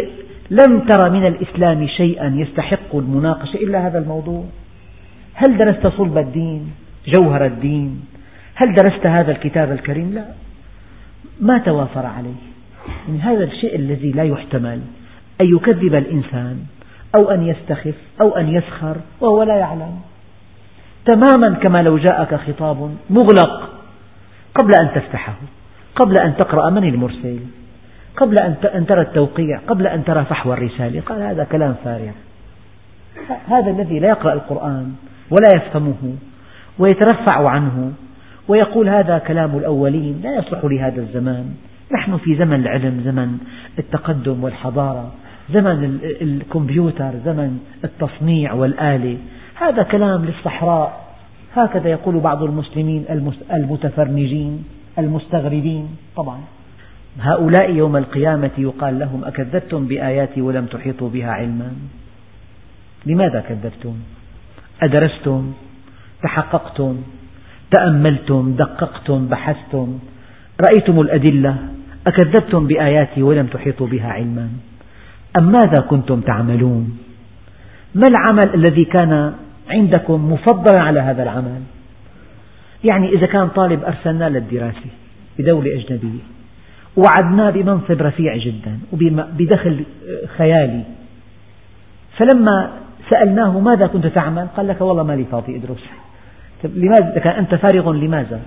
[0.51, 4.43] لم ترى من الإسلام شيئا يستحق المناقشة إلا هذا الموضوع؟
[5.33, 6.71] هل درست صلب الدين؟
[7.07, 8.01] جوهر الدين؟
[8.55, 10.25] هل درست هذا الكتاب الكريم؟ لا.
[11.41, 12.41] ما توافر عليه.
[13.07, 14.81] يعني هذا الشيء الذي لا يحتمل.
[15.41, 16.59] أن يكذب الإنسان
[17.15, 19.99] أو أن يستخف أو أن يسخر وهو لا يعلم.
[21.05, 23.69] تماما كما لو جاءك خطاب مغلق
[24.55, 25.35] قبل أن تفتحه
[25.95, 27.39] قبل أن تقرأ من المرسل
[28.17, 28.35] قبل
[28.75, 31.01] أن ترى التوقيع قبل أن ترى فحوى الرسالة.
[31.01, 32.11] قال هذا كلام فارغ.
[33.47, 34.93] هذا الذي لا يقرأ القرآن
[35.31, 36.15] ولا يفهمه
[36.79, 37.93] ويترفع عنه.
[38.47, 41.45] ويقول هذا كلام الأولين لا يصلح لهذا الزمان.
[41.91, 43.37] نحن في زمن العلم زمن
[43.79, 45.11] التقدم والحضارة
[45.53, 49.17] زمن الكمبيوتر زمن التصنيع والآلة.
[49.55, 51.15] هذا كلام للصحراء.
[51.55, 53.05] هكذا يقول بعض المسلمين
[53.53, 54.63] المتفرنجين
[54.99, 55.87] المستغربين.
[56.15, 56.39] طبعا.
[57.19, 61.71] هؤلاء يوم القيامة يقال لهم أكذبتم بآياتي ولم تحيطوا بها علما.
[63.05, 63.95] لماذا كذبتم؟
[64.81, 65.53] أدرستم؟
[66.23, 67.03] تحققتم؟
[67.73, 69.99] تأملتم دققتم بحثتم
[70.61, 71.55] رأيتم الأدلة
[72.07, 74.49] أكذبتم بآياتي ولم تحيطوا بها علما.
[75.39, 76.97] أم ماذا كنتم تعملون؟
[77.95, 79.33] ما العمل الذي كان
[79.69, 81.61] عندكم مفضلا على هذا العمل؟
[82.83, 84.89] يعني إذا كان طالب أرسلناه للدراسة
[85.39, 86.23] بدولة أجنبية
[86.97, 89.83] وعدناه بمنصب رفيع جدا وبدخل
[90.37, 90.83] خيالي
[92.17, 92.71] فلما
[93.09, 95.83] سألناه ماذا كنت تعمل؟ قال لك والله ما لي فاضي أدرس.
[96.65, 98.39] لماذا؟ كان أنت فارغ لماذا؟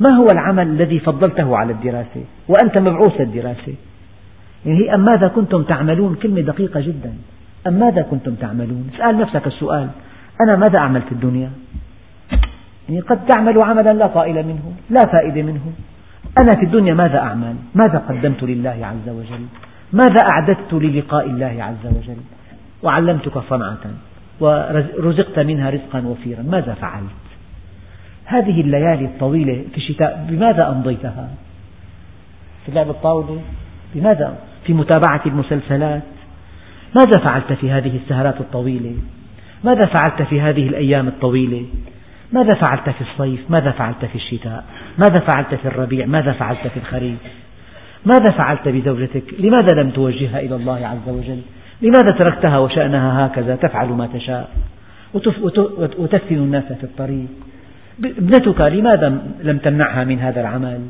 [0.00, 3.74] ما هو العمل الذي فضلته على الدراسة؟ وأنت مبعوث الدراسة
[4.66, 7.12] يعني هي أم ماذا كنتم تعملون؟ كلمة دقيقة جدا.
[7.66, 9.88] أم ماذا كنتم تعملون؟ اسأل نفسك السؤال.
[10.40, 11.50] أنا ماذا أعمل في الدنيا؟
[12.88, 15.72] يعني قد تعمل عملا لا طائل منه لا فائدة منه.
[16.38, 19.46] أنا في الدنيا ماذا أعمل؟ ماذا قدمت لله عز وجل؟
[19.92, 22.16] ماذا أعددت للقاء الله عز وجل؟
[22.82, 23.84] وعلمتك صنعة
[24.40, 26.42] ورزقت منها رزقا وفيرا.
[26.42, 27.27] ماذا فعلت؟
[28.28, 31.28] هذه الليالي الطويلة في الشتاء بماذا أمضيتها؟
[32.66, 33.40] في لعب الطاولة؟
[33.94, 36.02] بماذا؟ في متابعة المسلسلات؟
[36.98, 38.94] ماذا فعلت في هذه السهرات الطويلة؟
[39.64, 41.66] ماذا فعلت في هذه الأيام الطويلة؟
[42.32, 44.64] ماذا فعلت في الصيف؟ ماذا فعلت في الشتاء؟
[44.98, 47.18] ماذا فعلت في الربيع؟ ماذا فعلت في الخريف؟
[48.06, 51.40] ماذا فعلت بزوجتك لماذا لم توجهها إلى الله عز وجل؟
[51.82, 54.50] لماذا تركتها وشأنها هكذا؟ تفعل ما تشاء.
[55.98, 57.28] وتفتن الناس في الطريق.
[58.04, 60.80] ابنتك لماذا لم تمنعها من هذا العمل؟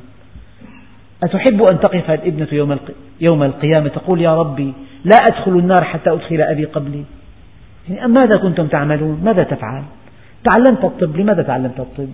[1.23, 2.79] أتحب أن تقف الابنة
[3.21, 4.73] يوم القيامة تقول يا ربي
[5.05, 7.05] لا أدخل النار حتى أدخل أبي قبلي.
[7.91, 9.83] يعني ماذا كنتم تعملون؟ ماذا تفعل؟
[10.45, 12.09] تعلمت الطب لماذا تعلمت الطب؟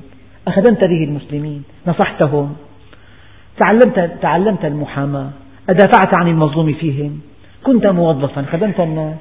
[0.49, 2.57] أخدمت به المسلمين نصحتهم.
[3.61, 5.31] تعلمت, تعلمت المحاماة
[5.69, 7.21] أدافعت عن المظلوم فيهم.
[7.65, 9.17] كنت موظفا خدمت الناس.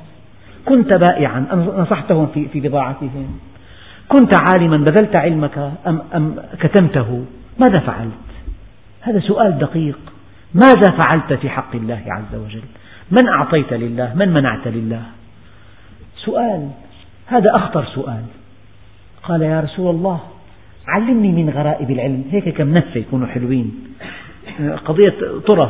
[0.65, 1.39] كنت بائعا
[1.77, 3.39] نصحتهم في بضاعتهم.
[4.07, 7.25] كنت عالما بذلت علمك أم, أم كتمته؟
[7.59, 8.11] ماذا فعلت؟
[9.01, 9.99] هذا سؤال دقيق.
[10.53, 12.61] ماذا فعلت في حق الله عز وجل؟
[13.11, 15.01] من أعطيت لله؟ من منعت لله؟
[16.15, 16.69] سؤال.
[17.27, 18.23] هذا أخطر سؤال.
[19.23, 20.19] قال يا رسول الله
[20.87, 22.23] علمني من غرائب العلم.
[22.31, 23.71] هيك كم نفة يكونوا حلوين.
[24.85, 25.15] قضية
[25.47, 25.69] طرف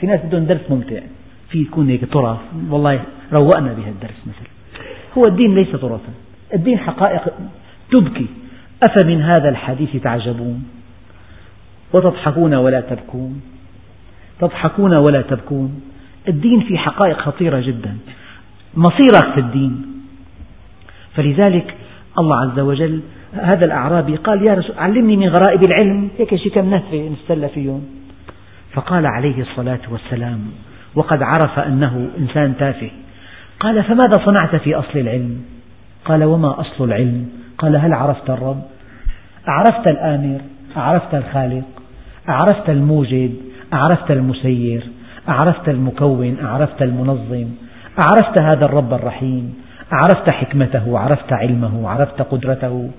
[0.00, 1.00] في ناس بدهم درس ممتع.
[1.48, 2.38] في يكون هيك طرف.
[2.70, 3.02] والله
[3.32, 4.50] روقنا بهذا الدرس مثلا.
[5.18, 6.12] هو الدين ليس طرفا.
[6.54, 7.22] الدين حقائق
[7.90, 8.26] تبكي.
[8.82, 10.64] أفمن هذا الحديث تعجبون؟
[11.92, 13.40] وتضحكون ولا تبكون؟
[14.40, 15.80] تضحكون ولا تبكون؟
[16.28, 17.96] الدين في حقائق خطيرة جدا.
[18.74, 19.86] مصيرك في الدين.
[21.14, 21.74] فلذلك
[22.18, 23.00] الله عز وجل
[23.32, 26.08] هذا الأعرابي قال يا رسول علمني من غرائب العلم.
[26.18, 27.84] هيك شيء كم نثرة نستلى فيهم
[28.72, 30.40] فقال عليه الصلاة والسلام
[30.94, 32.90] وقد عرف أنه إنسان تافه.
[33.60, 35.44] قال فماذا صنعت في أصل العلم؟
[36.04, 38.62] قال وما أصل العلم؟ قال هل عرفت الرب؟
[39.48, 40.40] أعرفت الآمر؟
[40.76, 41.64] أعرفت الخالق؟
[42.28, 43.34] أعرفت الموجد؟
[43.72, 44.86] أعرفت المسير؟
[45.28, 47.48] أعرفت المكون؟ أعرفت المنظم؟
[48.02, 49.54] أعرفت هذا الرب الرحيم؟
[49.92, 52.90] عرفت حكمته؟ عرفت علمه؟ عرفت قدرته؟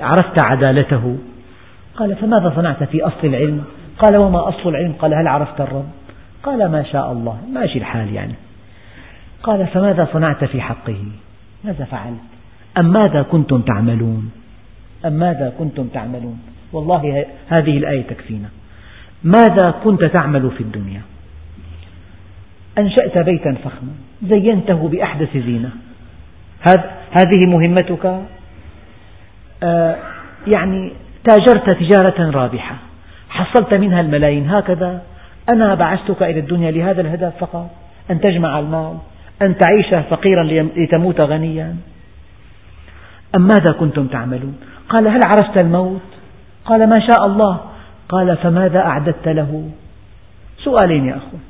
[0.00, 1.18] عرفت عدالته؟
[1.96, 3.64] قال فماذا صنعت في أصل العلم؟
[3.98, 5.88] قال وما أصل العلم؟ قال هل عرفت الرب؟
[6.42, 8.34] قال ما شاء الله ماشي الحال يعني.
[9.42, 11.04] قال فماذا صنعت في حقه؟
[11.64, 12.20] ماذا فعلت؟
[12.78, 14.30] أم ماذا كنتم تعملون؟
[15.06, 16.38] أم ماذا كنتم تعملون؟
[16.72, 18.48] والله هذه الآية تكفينا.
[19.24, 21.02] ماذا كنت تعمل في الدنيا؟
[22.78, 23.92] أنشأت بيتا فخما
[24.22, 25.70] زينته بأحدث زينة.
[27.10, 28.22] هذه مهمتك؟
[29.62, 29.96] آه،
[30.46, 30.92] يعني
[31.24, 32.76] تاجرت تجارة رابحة
[33.30, 35.02] حصلت منها الملايين هكذا
[35.48, 37.70] أنا بعثتك إلى الدنيا لهذا الهدف فقط
[38.10, 38.96] أن تجمع المال.
[39.42, 40.44] أن تعيش فقيرا
[40.76, 41.76] لتموت غنيا.
[43.36, 44.56] أم ماذا كنتم تعملون؟
[44.88, 46.00] قال هل عرفت الموت؟
[46.64, 47.60] قال ما شاء الله.
[48.08, 49.70] قال فماذا أعددت له؟
[50.58, 51.40] سؤالين يا أخوان.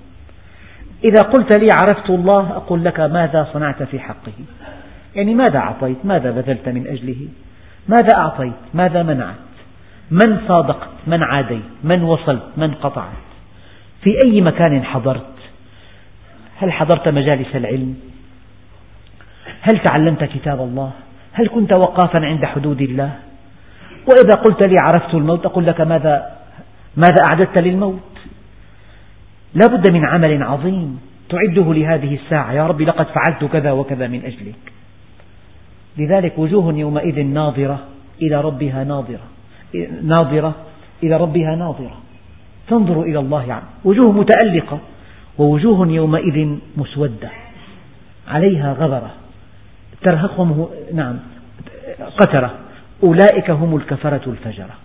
[1.04, 4.32] إذا قلت لي عرفت الله أقول لك ماذا صنعت في حقه؟
[5.14, 7.28] يعني ماذا أعطيت؟ ماذا بذلت من أجله؟
[7.88, 9.34] ماذا أعطيت؟ ماذا منعت؟
[10.10, 13.22] من صادقت؟ من عاديت؟ من وصلت؟ من قطعت؟
[14.02, 15.29] في أي مكان حضرت؟
[16.60, 17.96] هل حضرت مجالس العلم؟
[19.60, 20.90] هل تعلمت كتاب الله؟
[21.32, 23.12] هل كنت وقافا عند حدود الله؟
[24.06, 26.36] وإذا قلت لي عرفت الموت أقول لك ماذا
[26.96, 28.00] ماذا أعددت للموت؟
[29.54, 32.52] لا بد من عمل عظيم تعده لهذه الساعة.
[32.52, 34.72] يا رب لقد فعلت كذا وكذا من أجلك.
[35.98, 37.78] لذلك وجوه يومئذ ناظرة
[38.22, 39.26] إلى ربها ناظرة
[40.02, 40.54] ناظرة
[41.02, 41.96] إلى ربها ناظرة.
[42.68, 44.78] تنظر إلى الله عنه وجوه متألقة.
[45.40, 47.30] ووجوه يومئذ مسودة.
[48.28, 49.10] عليها غبرة.
[50.02, 51.18] ترهقهم نعم
[52.20, 52.54] قترة.
[53.02, 54.76] أولئك هم الكفرة الفجرة.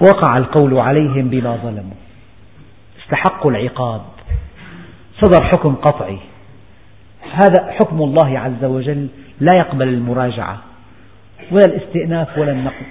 [0.00, 1.98] وقع القول عليهم بما ظلموا.
[3.02, 4.02] استحقوا العقاب.
[5.20, 6.18] صدر حكم قطعي.
[7.32, 9.08] هذا حكم الله عز وجل
[9.40, 10.58] لا يقبل المراجعة
[11.52, 12.86] ولا الاستئناف ولا النقد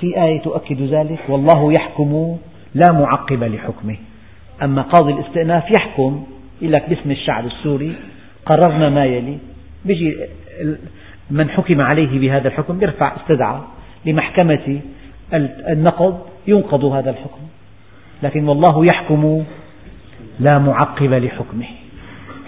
[0.00, 2.38] في آية تؤكد ذلك والله يحكم
[2.74, 3.96] لا معقب لحكمه.
[4.62, 6.26] أما قاضي الاستئناف يحكم
[6.60, 7.94] يقول لك باسم الشعب السوري
[8.46, 9.38] قررنا ما يلي
[9.84, 10.16] بيجي
[11.30, 13.60] من حكم عليه بهذا الحكم يرفع استدعى
[14.06, 14.80] لمحكمة
[15.72, 17.40] النقض ينقض هذا الحكم.
[18.22, 19.44] لكن والله يحكم
[20.40, 21.66] لا معقب لحكمه.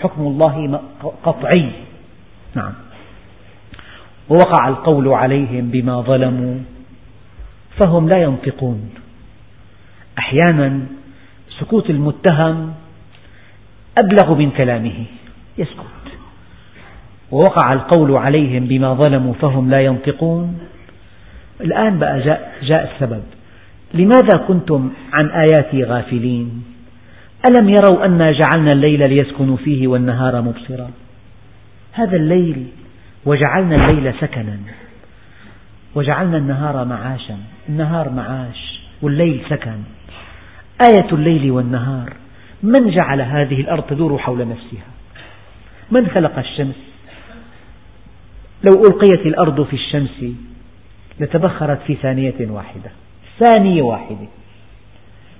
[0.02, 0.80] حكم الله
[1.22, 1.70] قطعي.
[2.54, 2.72] نعم.
[4.28, 6.58] ووقع القول عليهم بما ظلموا
[7.78, 8.90] فهم لا ينطقون.
[10.30, 10.80] أحيانا
[11.60, 12.74] سكوت المتهم
[14.04, 15.04] أبلغ من كلامه.
[15.58, 16.06] يسكت.
[17.30, 20.58] ووقع القول عليهم بما ظلموا فهم لا ينطقون.
[21.60, 23.22] الآن بقى جاء, جاء السبب.
[23.94, 26.64] لماذا كنتم عن آياتي غافلين؟
[27.48, 30.90] ألم يروا أنا جعلنا الليل ليسكنوا فيه والنهار مبصرا؟
[31.92, 32.66] هذا الليل
[33.26, 34.58] وجعلنا الليل سكنا.
[35.94, 37.36] وجعلنا النهار معاشا.
[37.68, 39.78] النهار معاش والليل سكن.
[40.88, 42.12] آية الليل والنهار.
[42.62, 44.86] من جعل هذه الأرض تدور حول نفسها؟
[45.90, 46.74] من خلق الشمس؟
[48.64, 50.24] لو ألقيت الأرض في الشمس
[51.20, 52.90] لتبخرت في ثانية واحدة.
[53.38, 54.26] ثانية واحدة.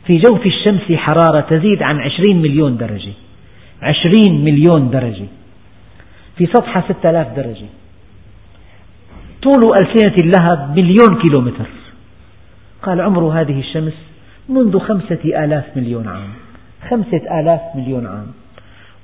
[0.06, 3.12] في جوف الشمس حرارة تزيد عن عشرين مليون درجة.
[3.82, 5.26] عشرين مليون درجة.
[6.36, 7.66] في سطحها ستة آلاف درجة.
[9.42, 11.66] طول ألسنة اللهب مليون كيلومتر.
[12.82, 14.09] قال عمر هذه الشمس
[14.48, 16.28] منذ خمسة آلاف مليون عام.
[16.90, 18.26] خمسة آلاف مليون عام.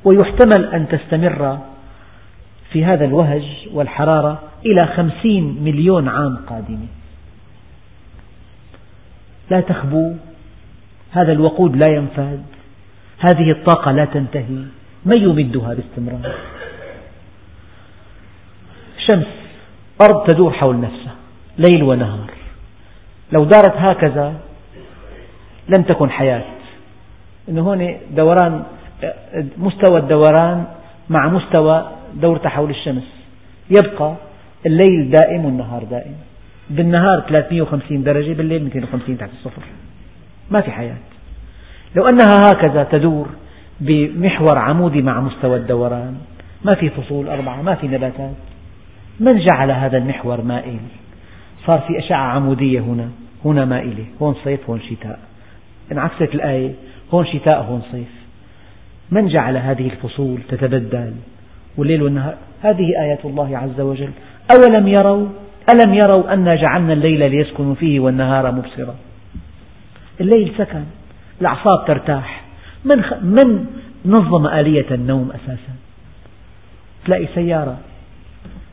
[0.04, 1.58] ويحتمل أن تستمر
[2.72, 6.86] في هذا الوهج والحرارة إلى خمسين مليون عام قادمة
[9.50, 10.12] لا تخبو
[11.10, 12.42] هذا الوقود لا ينفد
[13.18, 14.64] هذه الطاقة لا تنتهي.
[15.06, 16.34] من يمدها باستمرار؟
[19.06, 19.26] شمس
[20.02, 21.14] أرض تدور حول نفسها
[21.58, 22.30] ليل ونهار.
[23.32, 24.34] لو دارت هكذا
[25.68, 26.44] لم تكن حياة.
[27.48, 28.62] إنه هون دوران
[29.58, 30.64] مستوى الدوران
[31.10, 33.02] مع مستوى دورته حول الشمس.
[33.70, 34.14] يبقى
[34.66, 36.14] الليل دائم والنهار دائم.
[36.70, 39.62] بالنهار 350 درجة بالليل 250 تحت الصفر.
[40.50, 40.96] ما في حياة.
[41.96, 43.26] لو أنها هكذا تدور
[43.80, 46.14] بمحور عمودي مع مستوى الدوران
[46.64, 48.34] ما في فصول أربعة ما في نباتات.
[49.20, 50.78] من جعل هذا المحور مائل
[51.66, 53.08] صار في أشعة عمودية هنا
[53.44, 55.18] هنا مائلة هون صيف هون شتاء.
[55.92, 56.72] انعكست الآية
[57.14, 58.08] هون شتاء هون صيف.
[59.10, 61.12] من جعل هذه الفصول تتبدل؟
[61.76, 62.34] والليل والنهار.
[62.62, 64.10] هذه آيات الله عز وجل.
[64.52, 65.28] أولم يروا؟
[65.74, 68.94] ألم يروا أنا جعلنا الليل ليسكنوا فيه والنهار مبصرا؟
[70.20, 70.84] الليل سكن
[71.40, 72.42] الأعصاب ترتاح.
[72.84, 73.12] من, خ...
[73.22, 73.66] من
[74.04, 75.72] نظم آلية النوم أساسا؟
[77.04, 77.78] تلاقي سيارة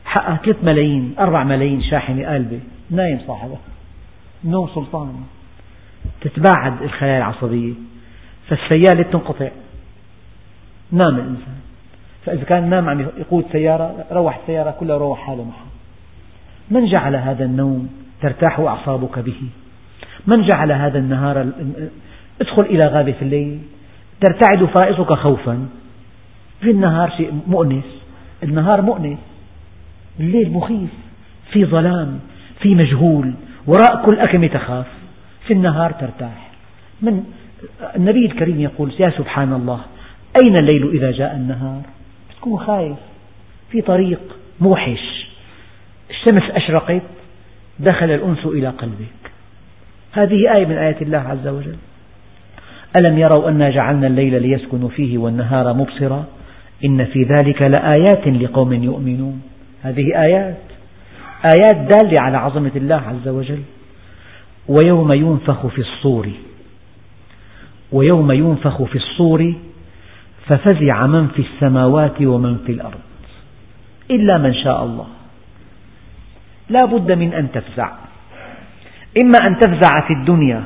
[0.04, 2.60] حقها 3 ملايين 4 ملايين شاحنة قالبة
[2.90, 3.58] نايم صاحبها.
[4.44, 5.14] نوم سلطان.
[6.20, 7.72] تتباعد الخلايا العصبية
[8.48, 9.48] فالسيالة تنقطع
[10.92, 11.54] نام الإنسان.
[12.26, 15.66] فإذا كان نام عم يقود سيارة روح السيارة كلها روح حاله معها
[16.70, 17.88] من جعل هذا النوم
[18.22, 19.42] ترتاح أعصابك به؟
[20.26, 21.48] من جعل هذا النهار
[22.40, 23.58] ادخل إلى غابة الليل؟
[24.20, 25.68] ترتعد فرائصك خوفا.
[26.60, 27.84] في النهار شيء مؤنس.
[28.42, 29.18] النهار مؤنس.
[30.20, 30.90] الليل مخيف.
[31.52, 32.20] في ظلام.
[32.60, 33.34] في مجهول.
[33.66, 34.86] وراء كل أكمة تخاف
[35.46, 36.50] في النهار ترتاح.
[37.02, 37.24] من
[37.96, 39.80] النبي الكريم يقول يا سبحان الله
[40.42, 41.82] أين الليل إذا جاء النهار؟
[42.36, 42.96] تكون خايف.
[43.70, 44.20] في طريق
[44.60, 45.26] موحش.
[46.10, 47.02] الشمس أشرقت
[47.78, 49.32] دخل الأنس إلى قلبك.
[50.12, 51.76] هذه آية من آيات الله عز وجل.
[53.00, 56.24] ألم يروا أنا جعلنا الليل ليسكنوا فيه والنهار مبصرا؟
[56.84, 59.42] إن في ذلك لآيات لقوم يؤمنون.
[59.82, 60.56] هذه آيات.
[61.44, 63.62] آيات دالة على عظمة الله عز وجل.
[64.68, 66.28] ويوم ينفخ في الصور.
[67.92, 69.54] ويوم ينفخ في الصور
[70.46, 73.00] ففزع من في السماوات ومن في الأرض.
[74.10, 75.06] إلا من شاء الله.
[76.68, 77.92] لا بد من أن تفزع.
[79.24, 80.64] إما أن تفزع في الدنيا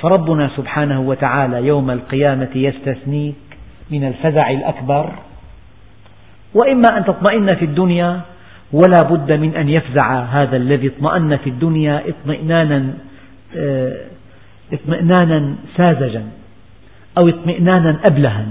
[0.00, 3.34] فربنا سبحانه وتعالى يوم القيامة يستثنيك
[3.90, 5.12] من الفزع الأكبر.
[6.54, 8.20] وإما أن تطمئن في الدنيا
[8.72, 12.94] ولا بد من أن يفزع هذا الذي اطمأن في الدنيا اطمئنانا
[13.56, 14.04] آه،
[14.72, 16.24] اطمئنانا ساذجا
[17.18, 18.46] أو اطمئنانا أبلها.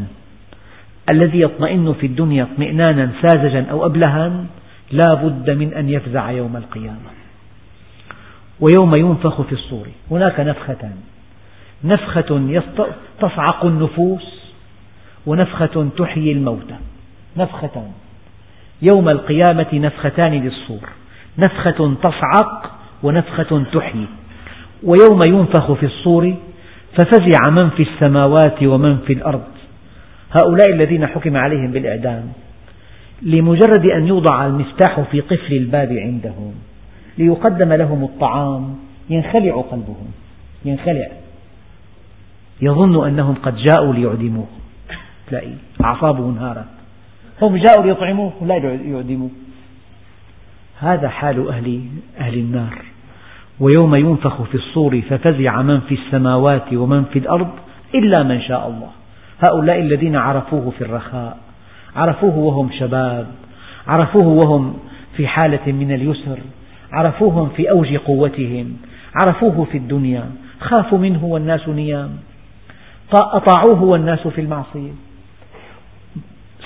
[1.09, 4.45] الذي يطمئن في الدنيا اطمئنانا ساذجا أو أبلها
[4.91, 7.11] لا بد من أن يفزع يوم القيامة.
[8.59, 9.87] ويوم ينفخ في الصور.
[10.11, 10.95] هناك نفختان.
[11.83, 12.61] نفخة
[13.19, 14.51] تصعق النفوس
[15.25, 16.75] ونفخة تحيي الموتى.
[17.37, 17.91] نفختان.
[18.81, 20.89] يوم القيامة نفختان للصور.
[21.37, 22.71] نفخة تصعق
[23.03, 24.05] ونفخة تحيي.
[24.83, 26.35] ويوم ينفخ في الصور
[26.97, 29.43] ففزع من في السماوات ومن في الأرض.
[30.39, 32.23] هؤلاء الذين حكم عليهم بالإعدام.
[33.21, 36.53] لمجرد أن يوضع المفتاح في قفل الباب عندهم.
[37.17, 38.75] ليقدم لهم الطعام.
[39.09, 40.11] ينخلع قلبهم.
[40.65, 41.07] ينخلع.
[42.61, 44.47] يظن أنهم قد جاءوا ليعدموه.
[45.27, 45.53] تلاقي
[45.83, 46.80] أعصابه انهارت.
[47.41, 49.29] هم جاءوا ليطعموه لا يعدموه.
[50.79, 51.81] هذا حال أهل,
[52.19, 52.77] أهل النار.
[53.59, 57.49] ويوم ينفخ في الصور ففزع من في السماوات ومن في الأرض
[57.95, 58.89] إلا من شاء الله.
[59.45, 61.37] هؤلاء الذين عرفوه في الرخاء
[61.95, 63.27] عرفوه وهم شباب
[63.87, 64.73] عرفوه وهم
[65.17, 66.39] في حالة من اليسر
[66.91, 68.77] عرفوهم في أوج قوتهم
[69.25, 70.29] عرفوه في الدنيا
[70.59, 72.09] خافوا منه والناس نيام.
[73.13, 74.91] أطاعوه والناس في المعصية.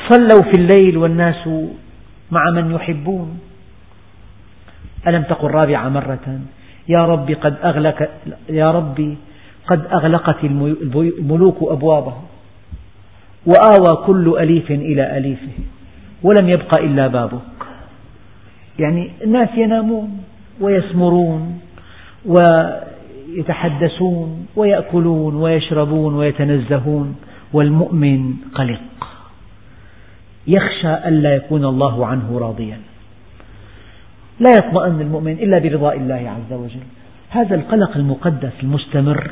[0.10, 1.50] صلوا في الليل والناس
[2.32, 3.40] مع من يحبون.
[5.08, 6.40] ألم تقل رابع مرة؟
[6.88, 8.10] يا رب قد أغلق
[8.50, 9.18] يا ربي
[9.68, 12.22] قد أغلقت الملوك أبوابها
[13.46, 15.52] وآوى كل أليف إلى أليفه
[16.24, 17.42] ولم يبق إلا بابك.
[18.80, 20.24] يعني الناس ينامون
[20.62, 21.60] ويسمرون
[22.26, 27.16] ويتحدثون ويأكلون ويشربون ويتنزهون
[27.54, 28.82] والمؤمن قلق.
[30.48, 32.80] يخشى ألا يكون الله عنه راضيا.
[34.40, 36.86] لا يطمئن المؤمن إلا برضاء الله عز وجل.
[37.30, 39.32] هذا القلق المقدس المستمر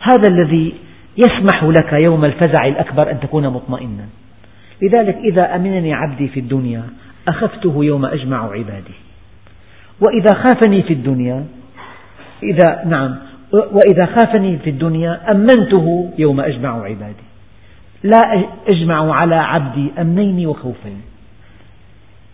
[0.00, 0.74] هذا الذي
[1.16, 4.06] يسمح لك يوم الفزع الأكبر أن تكون مطمئنا.
[4.82, 6.82] لذلك إذا أمنني عبدي في الدنيا
[7.28, 8.96] أخفته يوم أجمع عبادي.
[10.00, 11.44] وإذا خافني في الدنيا
[12.42, 13.16] إذا نعم
[13.52, 17.26] وإذا خافني في الدنيا أمنته يوم أجمع عبادي.
[18.02, 21.02] لا أجمع على عبدي أمنين وخوفين.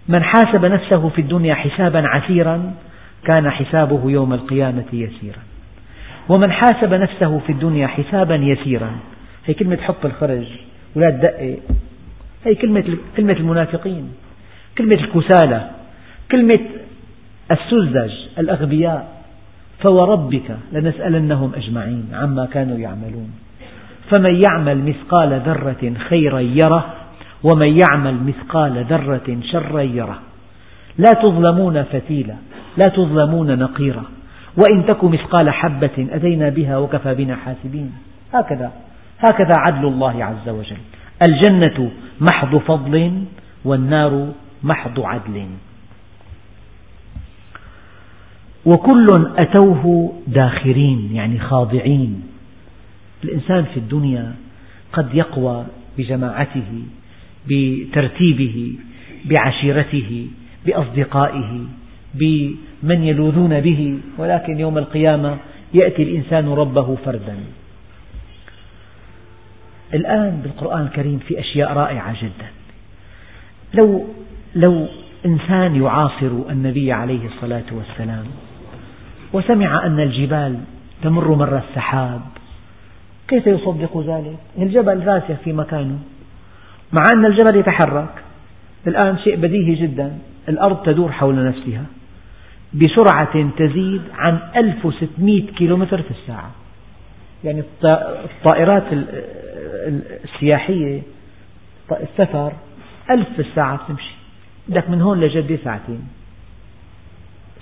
[0.09, 2.75] من حاسب نفسه في الدنيا حسابا عسيرا
[3.25, 5.43] كان حسابه يوم القيامة يسيرا.
[6.29, 8.91] ومن حاسب نفسه في الدنيا حسابا يسيرا.
[9.47, 10.47] هي كلمة حب الخرج
[10.95, 11.59] ولا تدقق
[12.45, 14.13] هي كلمة كلمة المنافقين.
[14.79, 15.71] كلمة الكسالى.
[16.33, 16.67] كلمة
[17.51, 19.19] السذج الأغبياء.
[19.89, 23.31] فوربك لنسألنهم أجمعين عما كانوا يعملون.
[24.11, 26.95] فمن يعمل مثقال ذرة خيرا يره
[27.43, 30.19] ومن يعمل مثقال ذرة شرا يره.
[30.99, 32.35] لا تظلمون فتيلا
[32.77, 34.05] لا تظلمون نقيرا.
[34.57, 37.93] وإن تك مثقال حبة أتينا بها وكفى بنا حاسبين.
[38.35, 38.73] هكذا
[39.19, 40.77] هكذا عدل الله عز وجل.
[41.29, 41.91] الجنة
[42.21, 43.25] محض فضل
[43.65, 44.29] والنار
[44.63, 45.47] محض عدل.
[48.67, 49.07] وكل
[49.45, 52.28] أتوه داخرين يعني خاضعين.
[53.25, 54.35] الإنسان في الدنيا
[54.93, 55.67] قد يقوى
[55.99, 56.83] بجماعته
[57.49, 58.73] بترتيبه
[59.25, 60.27] بعشيرته
[60.67, 61.65] بأصدقائه
[62.15, 65.37] بمن يلوذون به ولكن يوم القيامة
[65.75, 67.37] يأتي الإنسان ربه فردا.
[69.95, 72.49] الآن بالقرآن الكريم في أشياء رائعة جدا.
[73.75, 74.07] لو
[74.55, 74.89] لو
[75.27, 78.25] إنسان يعاصر النبي عليه الصلاة والسلام
[79.33, 80.61] وسمع أن الجبال
[81.03, 82.21] تمر مر السحاب
[83.29, 85.99] كيف يصدق ذلك؟ الجبل راسخ في مكانه.
[86.93, 88.15] مع أن الجبل يتحرك
[88.87, 90.19] الآن شيء بديهي جدا.
[90.49, 91.85] الأرض تدور حول نفسها
[92.75, 96.51] بسرعة تزيد عن 1600 كيلومتر في الساعة.
[97.45, 98.85] يعني الطائرات
[100.25, 101.03] السياحية
[101.93, 102.53] السفر
[103.11, 104.15] ألف في الساعة تمشي.
[104.69, 106.09] بدك من هون لجدة ساعتين.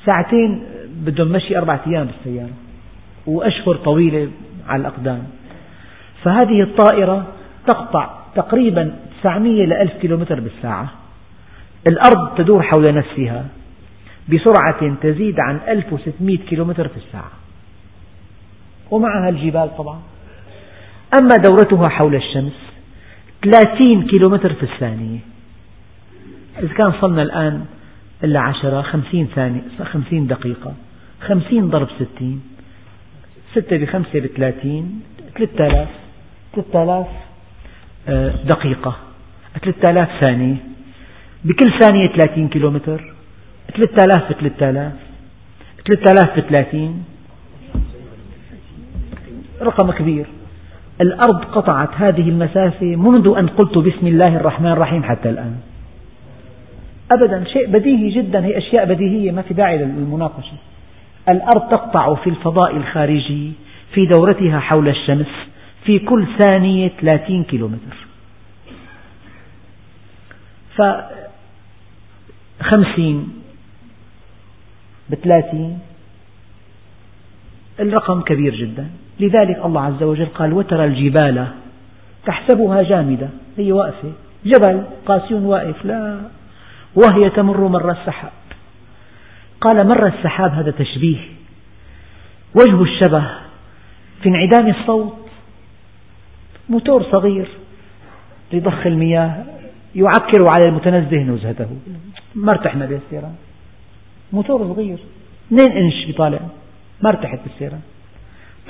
[0.07, 2.55] ساعتين بدهم مشي أربعة أيام بالسيارة
[3.27, 4.29] وأشهر طويلة
[4.69, 5.23] على الأقدام.
[6.27, 7.27] فهذه الطائرة
[7.67, 10.93] تقطع تقريبا 900 إلى 1000 كيلومتر بالساعة.
[11.89, 13.47] الأرض تدور حول نفسها
[14.29, 17.31] بسرعة تزيد عن 1600 كيلومتر في الساعة.
[18.91, 20.01] ومعها الجبال طبعا.
[21.21, 22.53] أما دورتها حول الشمس
[23.43, 25.19] 30 كيلومتر في الثانية.
[26.59, 27.65] إذا كان صلنا الآن
[28.25, 30.75] إلا عشرة خمسين ثانية خمسين دقيقة
[31.21, 32.43] خمسين ضرب ستين
[33.53, 35.01] ستة بخمسة بثلاثين
[35.37, 36.06] ثلاثة آلاف.
[36.55, 37.07] ثلاثة آلاف
[38.09, 38.97] آه، دقيقة.
[39.63, 40.57] ثلاثة آلاف ثانية.
[41.45, 43.15] بكل ثانية ثلاثين كيلومتر.
[43.75, 44.93] ثلاثة آلاف بثلاثة آلاف.
[45.87, 47.05] ثلاثة آلاف بثلاثين
[49.63, 50.27] رقم كبير.
[51.01, 55.57] الأرض قطعت هذه المسافة منذ أن قلت بسم الله الرحمن الرحيم حتى الآن.
[57.17, 58.45] أبدا شيء بديهي جدا.
[58.45, 60.57] هي أشياء بديهية ما في داعي للمناقشة.
[61.29, 63.53] الأرض تقطع في الفضاء الخارجي
[63.95, 65.27] في دورتها حول الشمس.
[65.87, 67.97] في كل ثانية 30 كيلومتر.
[70.77, 70.83] ف
[72.61, 73.29] خمسين
[75.11, 75.79] بثلاثين
[77.81, 78.91] الرقم كبير جدا.
[79.21, 81.47] لذلك الله عز وجل قال وترى الجبال
[82.27, 83.29] تحسبها جامدة.
[83.59, 84.13] هي واقفة.
[84.45, 85.85] جبل قاسيون واقف.
[85.85, 86.21] لا.
[86.95, 88.33] وهي تمر مر السحاب.
[89.61, 91.19] قال مر السحاب هذا تشبيه.
[92.55, 93.31] وجه الشبه
[94.23, 95.26] في انعدام الصوت
[96.69, 97.49] موتور صغير
[98.53, 99.45] لضخ المياه
[99.95, 101.69] يعكر على المتنزه نزهته.
[102.35, 103.35] ما ارتحنا بالسيران
[104.33, 104.99] موتور صغير
[105.53, 106.41] 2 إنش بيطالع.
[107.03, 107.81] ما ارتحت بالسيران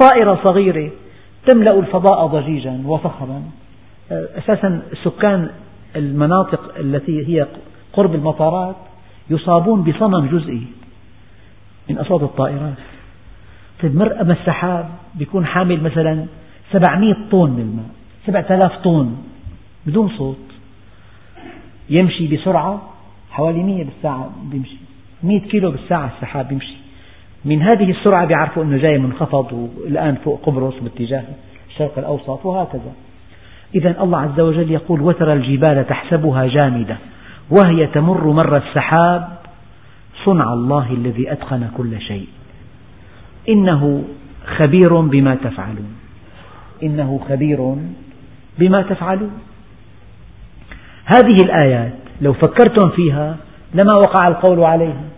[0.01, 0.91] طائرة صغيرة
[1.47, 3.43] تملأ الفضاء ضجيجا وفخرا.
[4.11, 5.51] أساسا سكان
[5.97, 7.47] المناطق التي هي
[7.93, 8.77] قرب المطارات
[9.31, 10.63] يصابون بصمم جزئي
[11.91, 12.79] من أصوات الطائرات.
[13.83, 16.27] طيب مرأة السحاب بيكون حامل مثلا
[16.73, 17.91] 700 طن من الماء
[18.27, 19.17] 7000 طن
[19.87, 20.37] بدون صوت.
[21.91, 22.83] يمشي بسرعة
[23.31, 24.77] حوالي 100 بالساعة بيمشي
[25.23, 26.77] 100 كيلو بالساعة السحاب بيمشي.
[27.45, 31.25] من هذه السرعة بيعرفوا أنه جاي منخفض والآن فوق قبرص باتجاه
[31.69, 32.93] الشرق الأوسط وهكذا.
[33.75, 36.97] إذا الله عز وجل يقول وترى الجبال تحسبها جامدة
[37.51, 39.29] وهي تمر مر السحاب.
[40.25, 42.29] صنع الله الذي أتقن كل شيء.
[43.49, 44.05] إنه
[44.57, 45.96] خبير بما تفعلون.
[46.83, 47.75] إنه خبير
[48.59, 49.33] بما تفعلون.
[51.05, 53.37] هذه الآيات لو فكرتم فيها
[53.75, 55.09] لما وقع القول عليهم.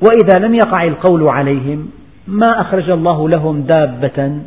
[0.00, 1.90] وإذا لم يقع القول عليهم
[2.26, 4.40] ما أخرج الله لهم دابة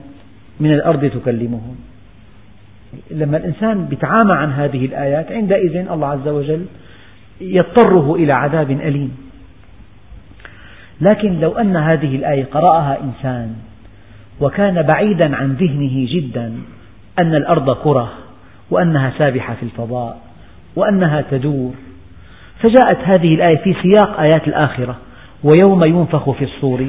[0.59, 1.75] من الأرض تكلمهم.
[3.11, 6.65] لما الإنسان يتعامى عن هذه الآيات عندئذ الله عز وجل
[7.41, 9.17] يضطره إلى عذاب أليم.
[11.01, 13.55] لكن لو أن هذه الآية قرأها إنسان
[14.41, 16.53] وكان بعيدا عن ذهنه جدا
[17.19, 18.09] أن الأرض كرة
[18.71, 20.17] وأنها سابحة في الفضاء
[20.75, 21.73] وأنها تدور.
[22.59, 24.95] فجاءت هذه الآية في سياق آيات الآخرة
[25.43, 26.85] ويوم ينفخ في الصور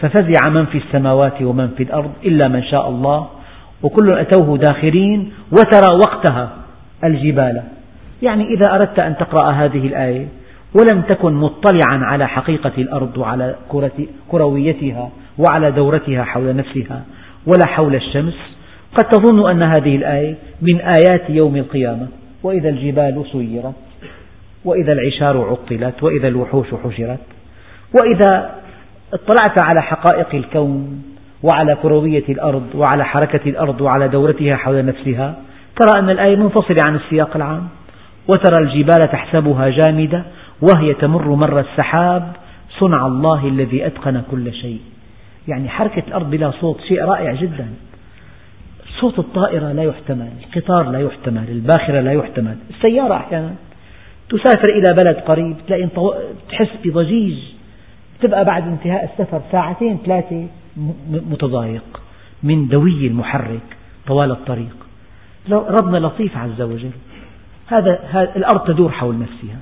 [0.00, 3.28] ففزع من في السماوات ومن في الأرض إلا من شاء الله
[3.82, 6.50] وكل أتوه داخرين وترى وقتها
[7.04, 7.62] الجبال.
[8.22, 10.26] يعني إذا أردت أن تقرأ هذه الآية
[10.74, 13.54] ولم تكن مطلعا على حقيقة الأرض وعلى
[14.30, 17.02] كرويتها وعلى دورتها حول نفسها
[17.46, 18.34] ولا حول الشمس
[18.98, 22.08] قد تظن أن هذه الآية من آيات يوم القيامة.
[22.42, 23.74] وإذا الجبال سيرت
[24.64, 27.20] وإذا العشار عطلت وإذا الوحوش حشرت
[28.00, 28.50] وإذا
[29.12, 31.02] اطلعت على حقائق الكون
[31.42, 35.34] وعلى كروية الأرض وعلى حركة الأرض وعلى دورتها حول نفسها
[35.76, 37.68] ترى أن الآية منفصلة عن السياق العام.
[38.28, 40.24] وترى الجبال تحسبها جامدة
[40.62, 42.32] وهي تمر مر السحاب
[42.78, 44.80] صنع الله الذي أتقن كل شيء.
[45.48, 47.68] يعني حركة الأرض بلا صوت شيء رائع جدا.
[49.00, 53.54] صوت الطائرة لا يحتمل القطار لا يحتمل الباخرة لا يحتمل السيارة أحيانا.
[54.30, 55.88] تسافر إلى بلد قريب تلاقي
[56.48, 57.38] تحس بضجيج.
[58.20, 60.46] تبقى بعد انتهاء السفر ساعتين ثلاثة
[61.10, 62.00] متضايق.
[62.42, 63.76] من دوي المحرك
[64.06, 64.76] طوال الطريق.
[65.50, 66.90] ربنا لطيف عز وجل.
[67.66, 67.98] هذا
[68.36, 69.58] الأرض تدور حول نفسها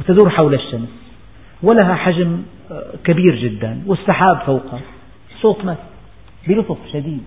[0.00, 0.88] وتدور حول الشمس
[1.62, 4.80] ولها حجم آه، كبير جدا والسحاب فوقها.
[5.44, 5.76] صوت مس
[6.48, 7.24] بلطف شديد.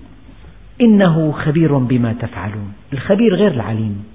[0.82, 2.74] إنه خبير بما تفعلون.
[2.94, 4.06] الخبير غير العليم.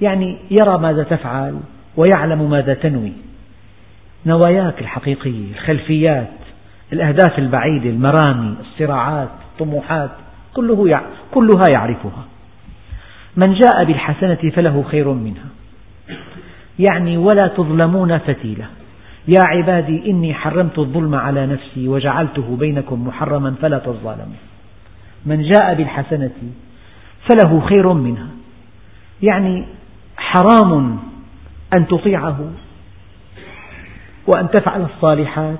[0.00, 1.60] يعني يرى ماذا تفعل
[1.96, 3.12] ويعلم ماذا تنوي.
[4.26, 6.30] نواياك الحقيقية الخلفيات
[6.92, 10.10] الأهداف البعيدة المرامي الصراعات الطموحات
[10.54, 11.00] كله
[11.34, 12.24] كلها يعرفها.
[13.36, 15.48] من جاء بالحسنة فله خير منها.
[16.78, 18.66] يعني ولا تظلمون فتيلة
[19.28, 24.36] يا عبادي إني حرمت الظلم على نفسي وجعلته بينكم محرما فلا تظالموا
[25.26, 26.30] من جاء بالحسنة
[27.28, 28.28] فله خير منها.
[29.22, 29.64] يعني
[30.16, 30.98] حرام
[31.74, 32.50] أن تطيعه
[34.26, 35.58] وأن تفعل الصالحات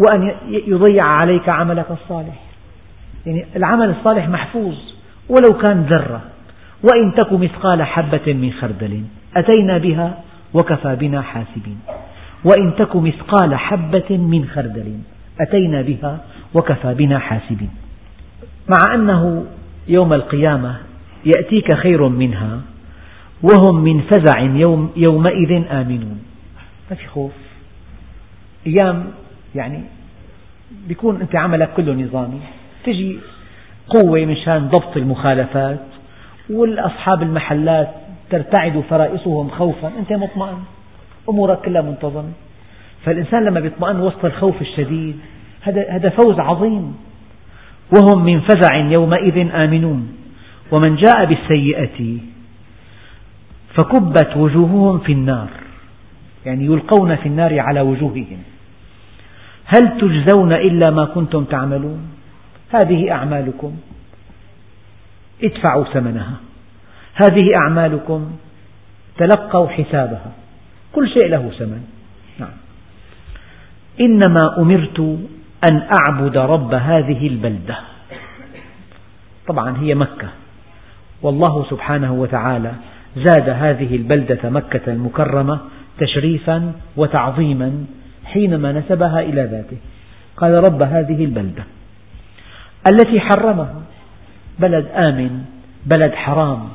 [0.00, 2.40] وأن يضيع عليك عملك الصالح.
[3.26, 4.74] يعني العمل الصالح محفوظ
[5.28, 6.20] ولو كان ذرة.
[6.82, 9.02] وإن تك مثقال حبة من خردل
[9.36, 10.18] أتينا بها
[10.54, 11.80] وكفى بنا حاسبين.
[12.44, 14.98] وإن تك مثقال حبة من خردل
[15.40, 16.20] أتينا بها
[16.54, 17.70] وكفى بنا حاسبين.
[18.68, 19.46] مع أنه
[19.88, 20.76] يوم القيامة
[21.24, 22.60] يأتيك خير منها
[23.42, 26.22] وهم من فزع يوم يومئذ آمنون.
[26.90, 27.32] ما في خوف.
[28.66, 29.04] أيام
[29.54, 29.80] يعني
[30.88, 32.40] بيكون أنت عملك كله نظامي.
[32.84, 33.18] تجي
[33.88, 35.80] قوة مشان ضبط المخالفات
[36.50, 37.88] والأصحاب المحلات
[38.30, 39.92] ترتعد فرائصهم خوفا.
[39.98, 40.58] أنت مطمئن.
[41.28, 42.32] أمورك كلها منتظمة.
[43.04, 45.16] فالإنسان لما يطمئن وسط الخوف الشديد
[45.62, 46.96] هذا فوز عظيم.
[47.96, 50.16] وهم من فزع يومئذ آمنون.
[50.70, 52.18] ومن جاء بالسيئة
[53.74, 55.48] فكبت وجوههم في النار.
[56.46, 58.42] يعني يلقون في النار على وجوههم.
[59.64, 62.00] هل تجزون إلا ما كنتم تعملون؟
[62.70, 63.76] هذه أعمالكم.
[65.42, 66.34] ادفعوا ثمنها.
[67.14, 68.30] هذه أعمالكم.
[69.18, 70.32] تلقوا حسابها.
[70.94, 71.82] كل شيء له ثمن.
[72.38, 72.56] نعم.
[74.00, 75.00] إنما أمرت
[75.70, 77.76] أن أعبد رب هذه البلدة.
[79.48, 80.28] طبعا هي مكة.
[81.22, 82.72] والله سبحانه وتعالى
[83.16, 85.60] زاد هذه البلدة مكة المكرمة
[85.98, 87.84] تشريفا وتعظيما
[88.24, 89.76] حينما نسبها إلى ذاته.
[90.36, 91.64] قال رب هذه البلدة
[92.92, 93.82] التي حرمها
[94.58, 95.44] بلد آمن
[95.86, 96.68] بلد حرام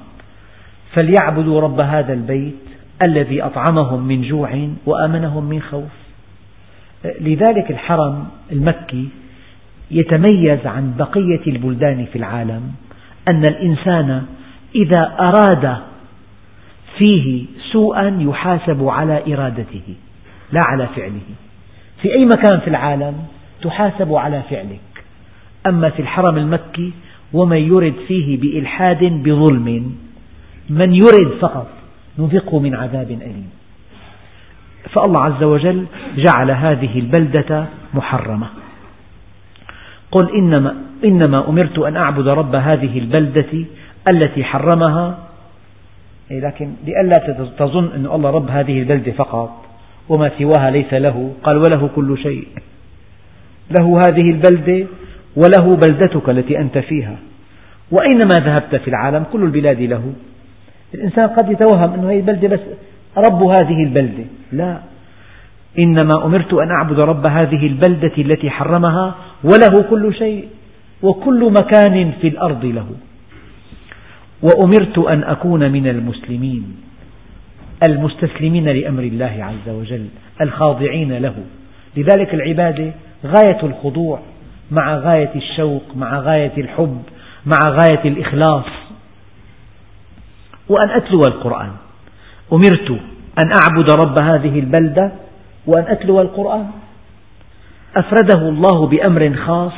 [0.93, 2.68] فليعبدوا رب هذا البيت
[3.01, 5.91] الذي أطعمهم من جوع وآمنهم من خوف.
[7.21, 9.07] لذلك الحرم المكي
[9.91, 12.71] يتميز عن بقية البلدان في العالم
[13.27, 14.23] أن الإنسان
[14.75, 15.77] إذا أراد
[16.97, 19.95] فيه سوءا يحاسب على إرادته
[20.51, 21.29] لا على فعله.
[22.01, 23.13] في أي مكان في العالم
[23.61, 24.79] تحاسب على فعلك.
[25.67, 26.91] أما في الحرم المكي
[27.33, 29.95] ومن يرد فيه بإلحاد بظلم
[30.69, 31.78] من يرد فقط
[32.19, 33.49] نذقه من عذاب أليم.
[34.89, 35.85] فالله عز وجل
[36.17, 38.47] جعل هذه البلدة محرمة.
[40.11, 43.65] قل إنما, إنما أمرت أن أعبد رب هذه البلدة
[44.07, 45.17] التي حرمها.
[46.31, 49.65] إيه، لكن لئلا تظن أن الله رب هذه البلدة فقط
[50.09, 51.33] وما سواها ليس له.
[51.43, 52.47] قال وله كل شيء.
[53.79, 54.87] له هذه البلدة
[55.35, 57.15] وله بلدتك التي أنت فيها.
[57.91, 60.13] وأينما ذهبت في العالم كل البلاد له.
[60.93, 62.59] الإنسان قد يتوهم أن هذه البلدة بس
[63.17, 64.23] رب هذه البلدة.
[64.51, 64.79] لا.
[65.79, 70.47] إنما أمرت أن أعبد رب هذه البلدة التي حرمها وله كل شيء
[71.01, 72.87] وكل مكان في الأرض له.
[74.41, 76.75] وأمرت أن أكون من المسلمين
[77.87, 80.05] المستسلمين لأمر الله عز وجل
[80.41, 81.35] الخاضعين له.
[81.97, 82.91] لذلك العبادة
[83.25, 84.19] غاية الخضوع
[84.71, 87.01] مع غاية الشوق مع غاية الحب
[87.45, 88.88] مع غاية الإخلاص.
[90.69, 91.71] وأن أتلو القرآن.
[92.53, 92.91] أمرت
[93.43, 95.11] أن أعبد رب هذه البلدة
[95.67, 96.67] وأن أتلو القرآن.
[97.95, 99.73] أفرده الله بأمر خاص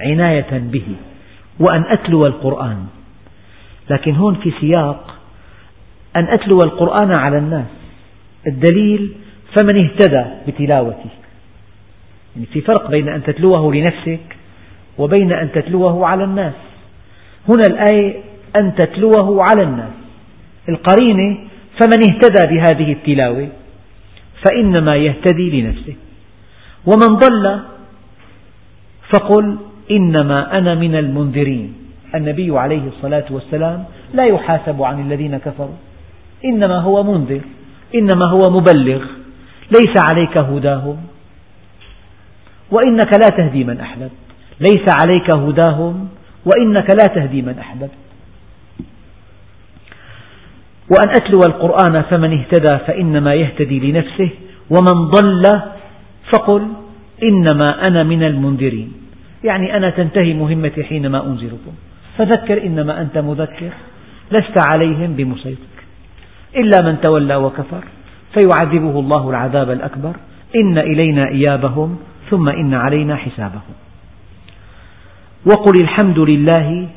[0.00, 0.86] عناية به
[1.60, 2.86] وأن أتلو القرآن.
[3.90, 5.14] لكن هون في سياق
[6.16, 7.66] أن أتلو القرآن على الناس.
[8.46, 9.12] الدليل
[9.56, 11.10] فمن اهتدى بتلاوته.
[12.36, 14.36] يعني في فرق بين أن تتلوه لنفسك
[14.98, 16.54] وبين أن تتلوه على الناس.
[17.48, 18.20] هنا الآية
[18.56, 20.05] أن تتلوه على الناس.
[20.68, 21.38] القرينة
[21.80, 23.48] فمن اهتدى بهذه التلاوة
[24.44, 25.94] فإنما يهتدي لنفسه.
[26.86, 27.60] ومن ضل
[29.14, 29.56] فقل
[29.90, 31.74] إنما أنا من المنذرين.
[32.14, 35.76] النبي عليه الصلاة والسلام لا يحاسب عن الذين كفروا.
[36.44, 37.40] إنما هو منذر
[37.94, 39.04] إنما هو مبلغ.
[39.70, 40.96] ليس عليك هداهم.
[42.70, 44.10] وإنك لا تهدي من أحببت.
[44.60, 46.08] ليس عليك هداهم.
[46.46, 48.05] وإنك لا تهدي من أحببت.
[50.90, 54.30] وأن أتلو القرآن فمن اهتدى فإنما يهتدي لنفسه
[54.70, 55.60] ومن ضل
[56.32, 56.68] فقل
[57.22, 58.92] إنما أنا من المنذرين.
[59.44, 61.72] يعني أنا تنتهي مهمتي حينما أنذركم.
[62.18, 63.70] فذكر إنما أنت مذكر
[64.32, 65.76] لست عليهم بمسيطر.
[66.56, 67.84] إلا من تولى وكفر
[68.34, 70.16] فيعذبه الله العذاب الأكبر.
[70.56, 71.98] إن إلينا إيابهم
[72.30, 73.74] ثم إن علينا حسابهم.
[75.46, 76.88] وقل الحمد لله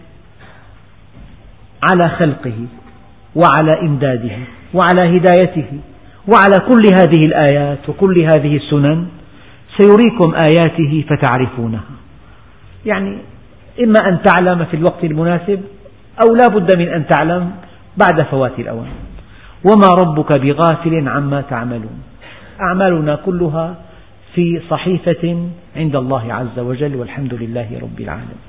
[1.92, 2.68] على خلقه.
[3.36, 4.32] وعلى إمداده
[4.74, 5.68] وعلى هدايته
[6.28, 9.06] وعلى كل هذه الآيات وكل هذه السنن
[9.78, 11.84] سيريكم آياته فتعرفونها.
[12.86, 13.18] يعني
[13.84, 15.62] إما أن تعلم في الوقت المناسب
[16.24, 17.52] أو لا بد من أن تعلم
[17.98, 18.92] بعد فوات الأوان.
[19.72, 22.00] وما ربك بغافل عما تعملون.
[22.62, 23.76] أعمالنا كلها
[24.36, 28.42] في صحيفة عند الله عز وجل والحمد لله رب العالمين.